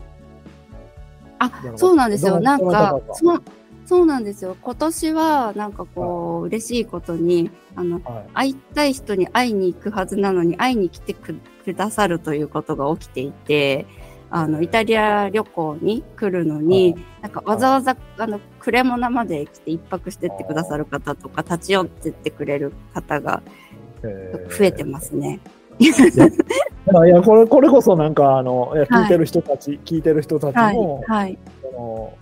[1.38, 2.34] あ、そうなんですよ。
[2.34, 3.42] どなんか、かそう、
[3.86, 4.56] そうなんですよ。
[4.60, 11.34] 今年は、なんかこう、嬉しいことに、あの、はい会いたい人に会いに行くはずなのに、会いに来てく
[11.64, 13.86] くださるということが起きていて、
[14.28, 23.42] あの、イタリア旅行に来るのに、なんかわざわざ、あの、クレモナまで来て一泊してってくださる方とか、立ち寄ってってくれる方が
[24.02, 25.40] えー増えてますね。
[25.78, 31.04] いやいやこれこれこそなんかあの聞いてる人たち、聞いてる人たちはいも、。
[31.06, 31.38] はい。
[31.62, 32.14] その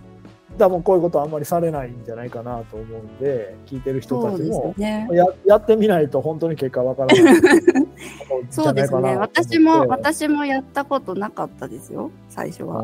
[0.57, 5.07] 多分こういうことあんまりされないんじゃないかなと思うんで聞いてる人たちもね。
[5.11, 7.43] ややってみないと本当に結果わからない
[8.49, 9.15] そうですね。
[9.15, 12.81] 私も、私もやったことなかったですよ、最初は。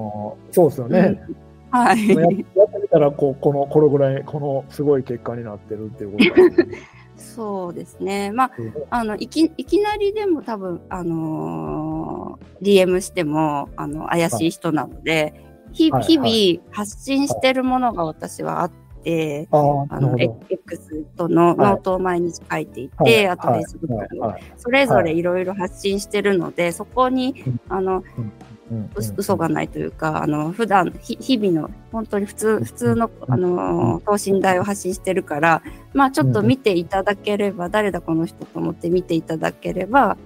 [0.51, 1.36] そうですよね、うん
[1.72, 2.09] はい。
[2.09, 2.43] ややって
[2.82, 6.78] みたらこうこのこのぐらいこのすごい結果になってるっていうことなんで
[7.22, 8.32] そうですね。
[8.32, 18.72] まあ、うんあの、いき、いきなりでも多分、あのー DM しても、あの、怪しい人なので、ひはい日々発信してるものが私はあっ
[19.03, 24.43] て、ああの、あなるほ X とのノートを毎日書いていどて、あとはい Facebook の、はいはい。
[24.57, 25.22] それぞれい。
[25.22, 28.03] ろいろ発信してるので、そこにうん、あの、
[28.95, 35.61] 嘘がないというか、あの、普段、ひ日々の、本当に普通、普通の、あの、等身大を発信してるから、
[35.93, 40.17] まあちょっと見ていただければ、誰だこの人と思って見ていただければ、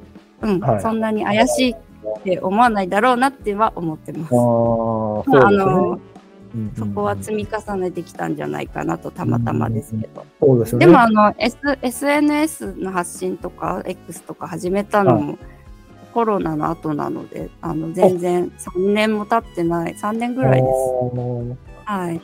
[0.42, 0.82] うん、はい。
[0.82, 1.76] そんなに怪しい
[2.20, 4.34] って思わないだろうなっては思ってます。
[4.34, 6.02] あーまあ、ねの、うん
[6.56, 10.26] うんそこは積み重ねてきたんじゃないかなと、たまたまですけど。
[10.40, 15.38] そうですよねでも、あの、S、SNS の発信とか、X とか始めたのも、
[16.14, 20.72] コロナの後なので、あの、全然3年も経ってない、3年ぐらいです。
[21.84, 22.22] はい。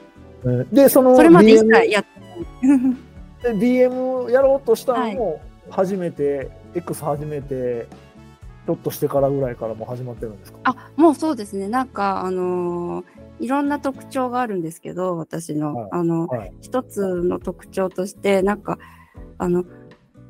[0.71, 3.59] でそのそれまで一切やってない。
[3.59, 10.59] で DM やろうとしたのも初めて、X 初めてちょっとしてからぐらいからもう始まってるんですか？
[10.63, 11.67] あ、もうそうですね。
[11.67, 13.05] なんか、あのー
[13.39, 15.89] いろんな特徴があるんですけど、私の、はい。
[15.93, 16.53] あの、はい。
[16.61, 18.77] 一つの特徴として、なんか、
[19.39, 19.63] あの、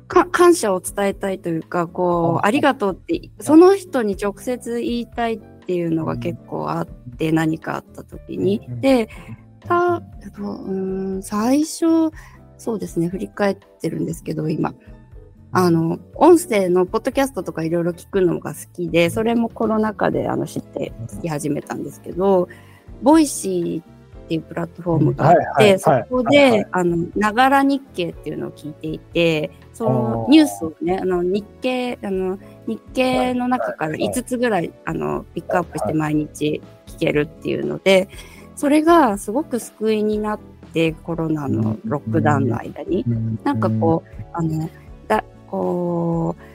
[0.08, 2.44] か感謝を伝えたいというか、こう、はい。
[2.44, 8.62] ありがとうって、その人に直接言いたいっていうのが結構あって、何かあった時に。
[8.66, 8.80] うん。
[8.80, 9.10] で、
[9.60, 12.10] た、えっとうーん、最初、
[12.56, 14.72] そうですね、振り返ってるんですけど、今。
[15.52, 22.48] あの、音声のポッドキャストとかいろいろ聞くのが好きで、それもコロナ禍であの知って聞き始めたんですけど、
[23.02, 23.84] Voicy っ
[24.22, 38.08] っていうプラットフォームがあって、そこで、あの、ながら日経っていうのを聞いていて、そのニュースをね、あの、日経、あの、日経の中から5つぐらい、あの、ピックアップして毎日聞けるっていうので、
[38.54, 40.40] それがすごく救いになっ
[40.72, 43.04] て、コロナのロックダウンの間に。
[43.44, 44.68] なんかこう、あの、だ、
[45.52, 46.52] こう、うん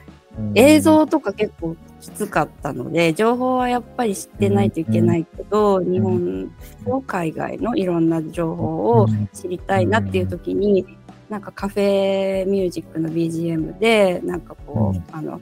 [0.54, 6.48] 映像とか結構きつかったので、情報はやっぱり知ってないといけないけど、日本
[6.84, 10.86] と海外のいろんな情報を知りたいなっていう時に、
[11.28, 15.04] なんかカフェミュージックの BGM で、なんかこう、うん。
[15.10, 15.40] あの、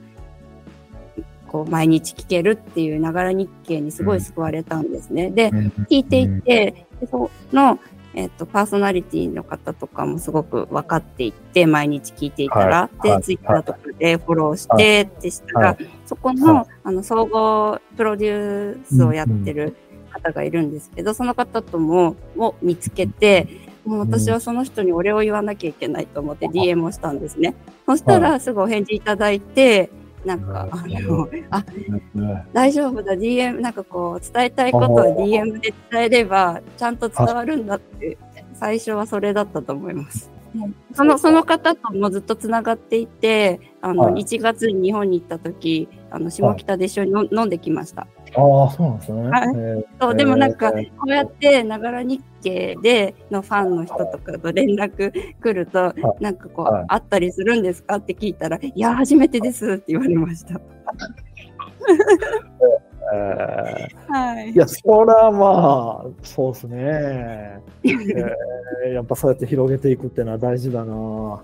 [1.47, 5.29] こう毎日聞けるっていうながら日経にすごい救われたんですね。
[5.29, 5.51] で、
[5.89, 7.79] 聞いていて、でその、
[8.13, 13.17] えっと、パーソナリティの方とかもすごく分かっていって、毎日聞いていたら、で、はい。
[13.17, 13.23] はい。
[13.23, 19.75] ツイッターとかでフォローしてってしたら、はそこの、はあの、総合プロデュースをやってる
[20.11, 23.47] 方がいるんですけど、その方とも、を見つけて、
[23.85, 27.55] もう私はその人にお礼を言わなきゃいけないと思って DM をしたんですね。
[27.85, 29.89] そしたらすぐお返事いただいて、
[30.27, 31.63] なんか、あの、あ、
[32.51, 38.17] 大丈夫だ、DM、なんかこう、伝えたいことは DM で伝えれば、ちゃんと伝わるんだって、
[38.53, 40.29] 最初はそれだったと思います。
[40.93, 44.23] その、その方ともずっとつながっていて、あの、はい。
[44.23, 48.01] 1月に日本に行った時、あの、下北で一緒に飲飲んできました。
[48.01, 48.05] あ
[48.65, 49.29] あ、そうなんですね。
[49.29, 57.95] はいえーそう、でもなんか、えこうやって、ながら日経でのファンの人とかと連絡来ると、なんかこう、はい会ったりするんですか？
[57.97, 60.59] って聞いたら、いや、初めてですって言われました。
[63.13, 64.55] えはいーい。
[64.55, 67.61] や、そらまあ、そうですね。
[67.83, 71.41] えーやっぱそうやって広げていくっていうのは大事だな。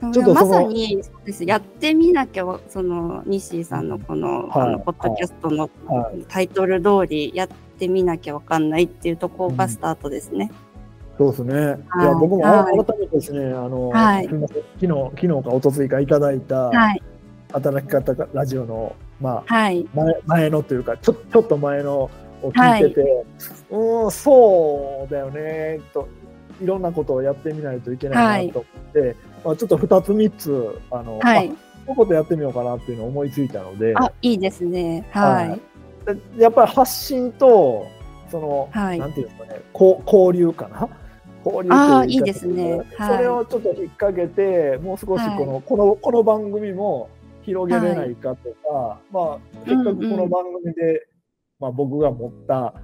[0.00, 1.44] ちょっとまさにそうです。
[1.44, 4.68] やってみなきゃその西井さんのこの,、はい。
[4.68, 7.48] あのポッドキャストのはタイトル通りやっ
[7.78, 10.50] てみなきゃわかんないっていうところがスタートですね。
[11.18, 11.54] そうですね。
[11.54, 12.06] いはい。
[12.06, 12.84] や、僕もはい。
[12.84, 14.24] 改めてですね、あの、はい。
[14.24, 14.46] 昨日、
[14.80, 17.02] 昨日か一昨日かいただいた、はい。
[17.52, 19.86] 働き方ラジオの、まあ、はい。
[19.94, 22.10] 前前のというかちょちょっと前の
[22.42, 23.24] を聞いてて、
[23.70, 26.08] うーんそうだよねと
[26.62, 31.48] いろんなことをやってみないといけないなと思って、まあ、ちょっと2つ3つあの、はい。
[31.48, 33.94] あこういうことやってみようかなっていうのを思いついたので。
[33.96, 35.06] あいいですね。
[35.10, 35.60] はい。
[36.36, 37.86] でやっぱり発信と
[38.30, 38.98] その、はい。
[38.98, 40.88] なんていうんですかねこう交流かな？
[41.44, 42.78] 交流というあいいですね。
[42.96, 43.16] はい。
[43.16, 47.08] それをちょっと引っ掛けてもう少しこの,、このこの番組も
[47.42, 51.06] 広げれないかとか、まあせっかくこの番組で、
[51.58, 52.74] まあ、僕が持った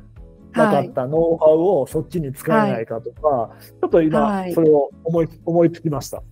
[0.53, 4.55] なかったノウハウをそっちに使えないかとか、ちょっと今、はい。
[4.55, 6.23] それを思い思いつきました。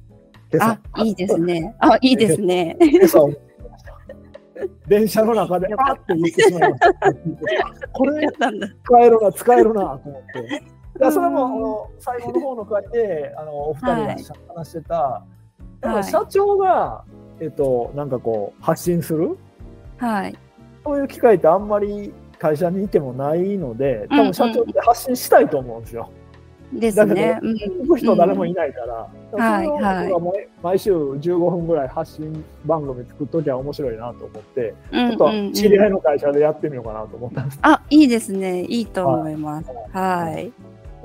[0.60, 1.74] あいいですね。
[1.78, 2.76] あいいですね。
[4.86, 7.88] 電車の中であって言ってしまいました。
[7.92, 8.28] これ。
[8.84, 10.62] 使えるな、使えるなと思って。
[10.98, 14.24] でそれもあの最後の方の回であのお二人がはい
[14.54, 15.24] 話してた、
[15.82, 17.04] やっぱり社長が、
[17.40, 19.36] えっと、なんかこう発信する？
[19.98, 20.38] はい。
[20.84, 26.10] そういう機会ってあんまり会社にいてもないので、多分社長って発信したいと思うんですよ。
[26.80, 27.38] ですね。
[27.42, 37.58] うん聞く人誰もいないから、はいそれをはい僕は毎毎週15分ぐらい発信番組作っときゃ面白いなと思って、うんちょっうんうんと知り合いの会社でやってみようかなと思ったんです。
[37.62, 38.64] あいいですね。
[38.64, 39.68] いいと思います。
[39.92, 40.52] はい。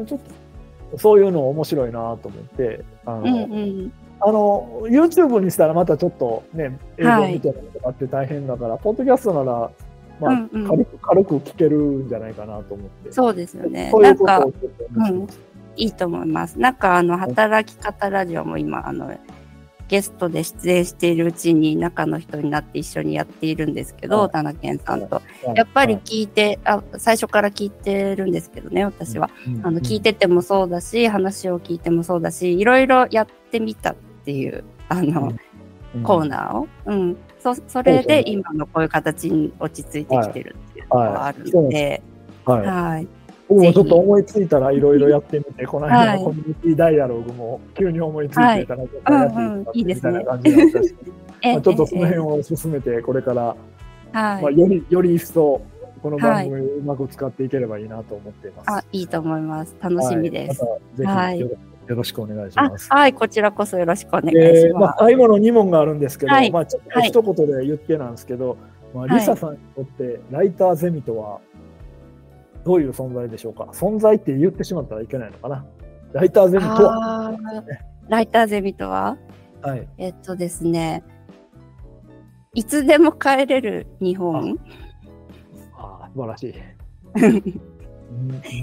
[0.05, 3.91] ちょっとそういうの面白いなと思って、あの、うんうん。
[4.22, 9.72] あの YouTube にしたらまたちょっとね、映像見てるのとかって大変だから、ポッドキャストなら、
[10.20, 13.11] まあ、うんうん軽く軽く聞けるんじゃないかなと思って。
[13.11, 13.89] そうですよね。
[13.91, 15.39] そういうことなんかをちょっと思います
[15.76, 16.59] いいと思います。
[16.59, 19.15] なんかあの働き方ラジオも今あの
[19.88, 25.15] ゲストで出演しているうちに中の人になって一緒にやっているんですけど、はい田中健さんと。
[25.15, 29.30] はいやっぱり聞いて、あ最初から聞いてるんですけどね、私は。
[29.47, 33.95] うんあの聞いててもそうだし、話を聞いてもそうだし、いろいろやってみたっ
[34.26, 35.39] ていうあの、うん
[36.03, 36.67] コーナーを。
[36.86, 37.17] うん。
[37.39, 42.03] そそれで今のこういう形に落ち着いてきてるっていうのがあるので、
[42.45, 42.67] はい。
[42.67, 43.07] はい。
[43.50, 53.56] 僕もちょっと思いついたらいろいろやってみて、このはい間のコミュニティダイアログも急に思いついてたら、ちょっとやってみたうんうんいいですね まあちょっとそのえ辺を進めて、これから、
[54.14, 54.41] えはい。
[54.43, 55.62] まあ、より、より一層、
[56.02, 58.70] この番組をうまく使っていければいいなと思っています。
[58.70, 59.76] あ、いいと思います。
[59.82, 60.64] 楽しみです。
[60.64, 62.88] はいまたはいぜひよろよろしくお願いしあます。
[62.91, 64.95] はい、こちらこそよろしくお願いえーまあ、します。
[65.00, 68.58] 最後の2問があるんですけど、はいまあ、ちょっとはい一言で言ってなんですけど、
[68.93, 71.39] まあ、はいリサさんにとってライターゼミとは
[72.64, 73.66] どういう存在でしょうか？
[73.74, 75.66] 存在って言ってしまったらいけないのかな？
[76.14, 77.38] ライターゼミとは、
[78.07, 79.18] ライターゼミとは？
[79.62, 81.03] はい、えっとですね、
[82.53, 84.57] いつでも帰れる日本？
[85.78, 86.53] あー素晴らしい。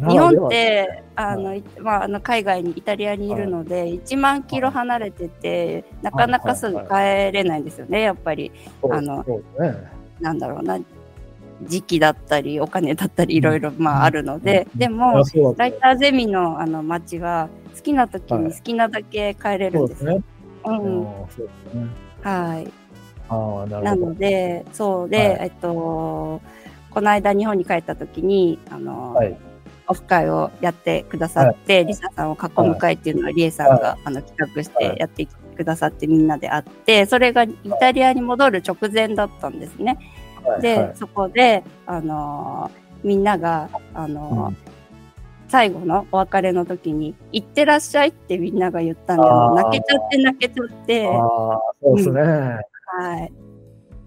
[0.08, 8.50] 日本ってあの、まあ、あの海外にイタリアにいるので、はい、1万キロ離れてて、なかなかすぐ帰れないんですよね、やっぱり。
[8.90, 9.36] あの、ね、
[10.20, 10.78] なんだろうな
[11.62, 15.22] 時期だったりお金だったりいろいろまああるので、でも
[15.56, 20.22] ライターゼミのあの街は好きな時に好きなだけ帰れるんですね。
[20.64, 21.04] うん、
[22.22, 22.72] はい。
[23.28, 26.40] あななので、そうで、はい、えっと、
[26.90, 29.36] この間日本に帰った時に、あの、はい、
[29.88, 35.26] オフ会をやってくださって、はい、リサさんを囲む会っていうのは、リエさんが、あの企画してやって
[35.56, 37.50] くださってみんなで会って、それがイ
[37.80, 39.98] タリアに戻る直前だったんですね。
[40.60, 44.56] で、そこで、あのー、みんなが、あのーうん、
[45.48, 49.22] 最後のお別れの時に、行ってらっしゃいってみんなが言ったんで、
[49.62, 51.06] 泣けちゃって泣けちゃって。
[51.06, 51.10] あ
[51.82, 52.60] そうですね、うん、は
[53.24, 53.32] い。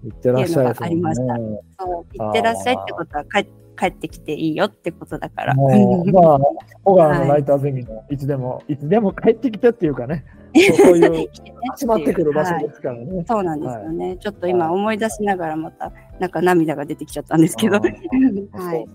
[0.04, 1.36] 行ってらっしゃい、ね、ありました。
[1.36, 3.38] そう、行ってらっしゃいってことは帰
[3.80, 5.54] 帰ってきていいよってことだから。
[5.56, 6.38] まあ、
[6.84, 10.24] 小川のライターゼミのいつでも、はい、いつでも帰ってきてっていうかね、
[10.76, 11.30] そういう
[11.78, 13.16] 集まってくる場所ですからね。
[13.16, 18.86] はい、そうなんですよね、はい、ちょっと今思い出しながらまたなんか涙が出てきちゃったんですけど、はい、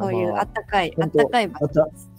[0.00, 2.10] そういうあったかいあったかい場所です。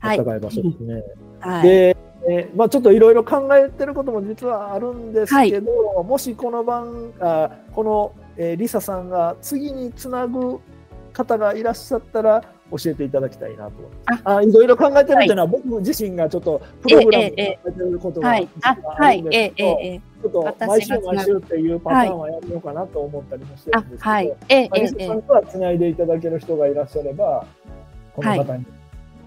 [0.00, 1.02] あったかい場所ですね。
[1.38, 1.96] はい、で、
[2.28, 10.60] えー、まあちょっといろいろ考えてることも実はあるんですけど、はい、もしこの番あこの、えー、リサさんが次につなぐ
[11.12, 13.72] 方がいらっしゃったら教えていただきたいなと。
[14.24, 14.42] あ。
[14.42, 27.44] いろいろ考えてるっていうのは、僕自身がちょっとプログラム考えてることがあるんですけど、ちょっと毎週毎週っていうパターンはやめようかなと思ったりもしてるんですけど、はい、ええさんとはつないでいただける人がいらっしゃれば、
[28.14, 28.64] この方に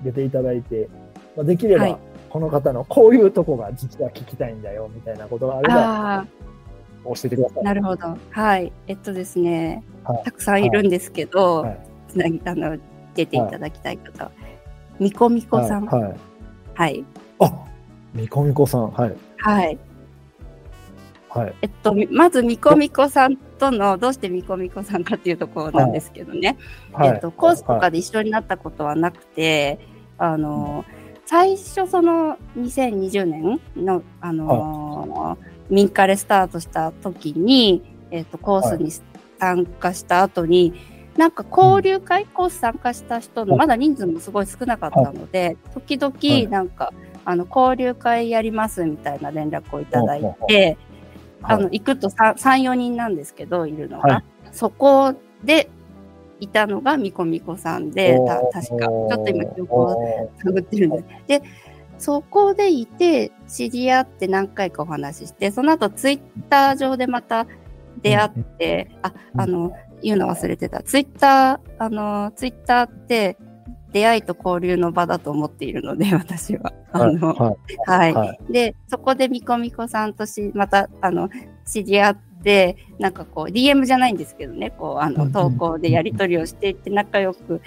[0.04, 0.90] 出ていただいて、
[1.36, 6.26] まあ、できれば、この方のこういうとこが実は聞きたいんだよみたいなことがあれば、
[7.06, 7.64] 教えてください。
[7.64, 8.18] なるほど。
[8.32, 8.74] はい。
[8.88, 9.84] えっとですね、
[10.24, 11.66] たくさんいるんですけど、
[12.08, 12.78] つなぎあの
[13.14, 14.32] 出ていただきたい方、
[15.00, 15.86] みこみこさん。
[15.86, 16.16] はい。
[16.74, 17.06] はい。
[17.40, 17.66] あ、
[18.14, 18.92] みこみこさん。
[18.92, 19.16] はい。
[19.38, 19.78] はい。
[21.30, 26.58] はい、えっと、まず、みこみこさんとの、どうしてみこみこさんかっていうところなんですけどね。
[26.94, 29.80] はい、えっと、コースとかで一緒になったことはなくて、
[30.18, 30.86] あの、
[31.26, 35.38] 最初その2020年の、あの
[35.70, 38.92] 民家でスタートした時に、えっと、コースに
[39.40, 40.74] 参加した後に、
[41.18, 50.78] なんか交流会コース参加した人の、まだ人数もすごい少なかったので、時々なんか、あの、交流会やりますみたいな連絡をいただいて、
[51.42, 54.24] あの、行くと3、4人なんですけど、いるのが。
[54.52, 55.14] そこ
[55.44, 55.70] で
[56.40, 58.20] いたのがみこみこさんで、
[58.52, 58.86] 確か。
[58.86, 61.06] ちょっと今記憶を探ってるんです。
[61.28, 61.42] で、
[61.98, 66.20] そこでいて、知り合って何回かお話しして、その後ツイッ
[66.50, 67.48] ター上でまた
[68.02, 70.84] 出会って、あ、あの、言うの忘れてた。
[70.84, 73.38] ツイッター、あの、ツイッターって
[73.92, 76.74] 出会いと交流の場だと思っているので、 私は。
[76.92, 77.34] あの、
[77.86, 78.14] はい。
[78.14, 81.30] はい、で、そこでみこみこさんとし、また、あの、
[81.66, 87.62] 知り合って、なんかこう、DM じゃないんですけどね、こう、あの、投稿でやり取りをしていって仲良く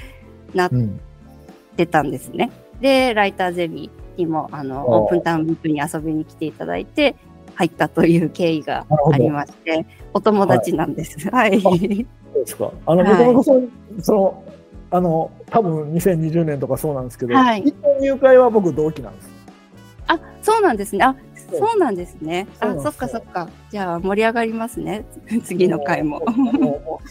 [0.54, 0.70] なっ
[1.76, 2.50] てたんですね。
[2.80, 7.16] で、ライターゼミにも、あの、オープンタウンウィークに遊びに来ていただいて、
[7.58, 9.84] 入ったという経緯がありまして、
[10.14, 11.28] お友達なんです。
[11.28, 11.60] はい。
[11.60, 12.70] はいそうですか。
[12.86, 13.68] あの、もともとその、
[14.00, 14.44] その、
[14.90, 19.30] あの、多分2020年とかそうなんですけど、はい、入会は僕同期なんです。
[20.06, 21.04] あ、そうなんですね。
[21.04, 21.16] あ、
[21.52, 22.46] そうなんですね。
[22.60, 23.48] あ、そっかそっか。
[23.70, 25.04] じゃあ盛り上がりますね。
[25.42, 26.22] 次の回も。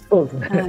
[0.09, 0.47] そうですね。
[0.47, 0.67] は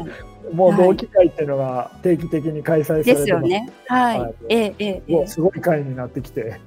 [0.50, 3.70] い、もう同期会っていうのが定期的に開催されてですよね。
[3.86, 4.34] はい。
[4.48, 5.26] ええええ。
[5.28, 6.58] すごい会になってきて、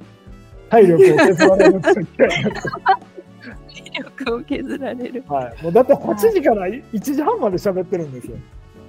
[0.71, 3.11] 体力を削られる機会になって。
[3.91, 5.23] 力を削られる。
[5.27, 5.63] はい。
[5.63, 8.37] もうだって8時から1時半まで喋ってるんですよ。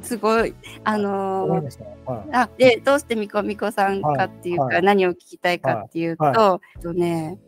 [0.02, 0.54] すごい。
[0.84, 7.38] あのーはい、あで、どうしてみこみこさんかっていうか、はい、何を聞きたいかっていうと、はい、とね、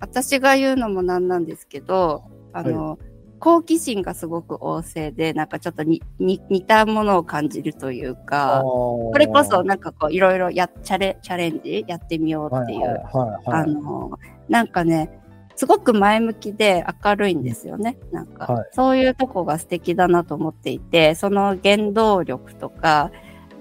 [0.00, 2.98] 私が言うのもなんなんですけど、あの、
[3.40, 13.02] 好奇心がすごく旺盛で、なんかちょっとにに似たものを感じるというか、これこそなんかこういろいろやチャレチャレンジやってみようっていう、
[13.46, 14.18] あの、
[14.48, 15.20] なんかね、
[15.56, 17.98] すごく前向きで明るいんですよね。
[18.12, 23.10] なんか、はい、そういうとこが素敵だなと思っていて、その原動力とか、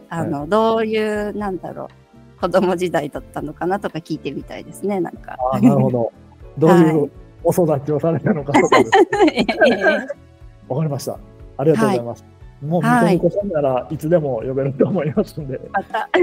[0.10, 1.90] あの、はい、どういう、なんだろ
[2.38, 5.38] う、子供時代だったのかなとか聞いてみたいですね、なんか。
[5.52, 6.12] あなるほど。
[6.60, 7.12] どういう
[7.48, 8.92] お育ちをされたのかとかです
[10.68, 11.18] わかりました。
[11.58, 12.24] ありがとうございます。
[12.24, 12.30] は
[12.62, 15.58] い、もう、みこみこさんならいつでも呼べると思いますんで。
[15.72, 16.10] また。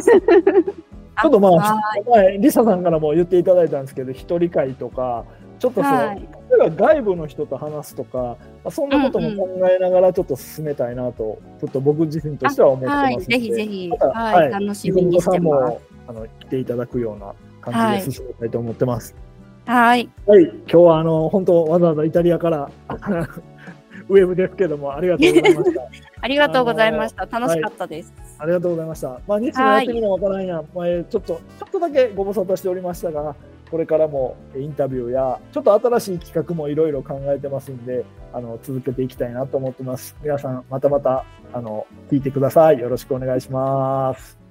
[1.22, 5.24] ちょっとまあ、前、リサさんからも言っていただいたんですけど、一人会とか、
[5.60, 15.78] ちょっとその、はい、例えば外部の人と話すとか、まあ、そんなことも考えながらちょっと進めたいなと、ちょっと僕自身としては思ってますので、はい、ぜひぜひ、はい、楽しみにしてます。
[16.06, 19.14] あの来ていただくような感じで進めたいと思ってます。
[19.14, 19.24] はい。
[19.66, 20.08] はい。
[20.26, 22.70] 今日はあの本当わざわざイタリアから
[24.08, 25.82] ウェブですけどもありがとうございました。
[26.20, 27.26] ありがとうございました。
[27.26, 29.20] 楽しかったです、はい、ありがとうございました。
[29.26, 33.34] まあ西野やってみなわからんや、前ちょっとちょっとだけご無沙汰しておりましたが、
[33.70, 40.16] これからもインタビューやちょっと新しい企画もいろいろ考えてますんで、あの続けていきたいなと思ってます。
[40.22, 42.78] 皆さんまたまたあの聞いてください。
[42.78, 44.43] よろしくお願いします。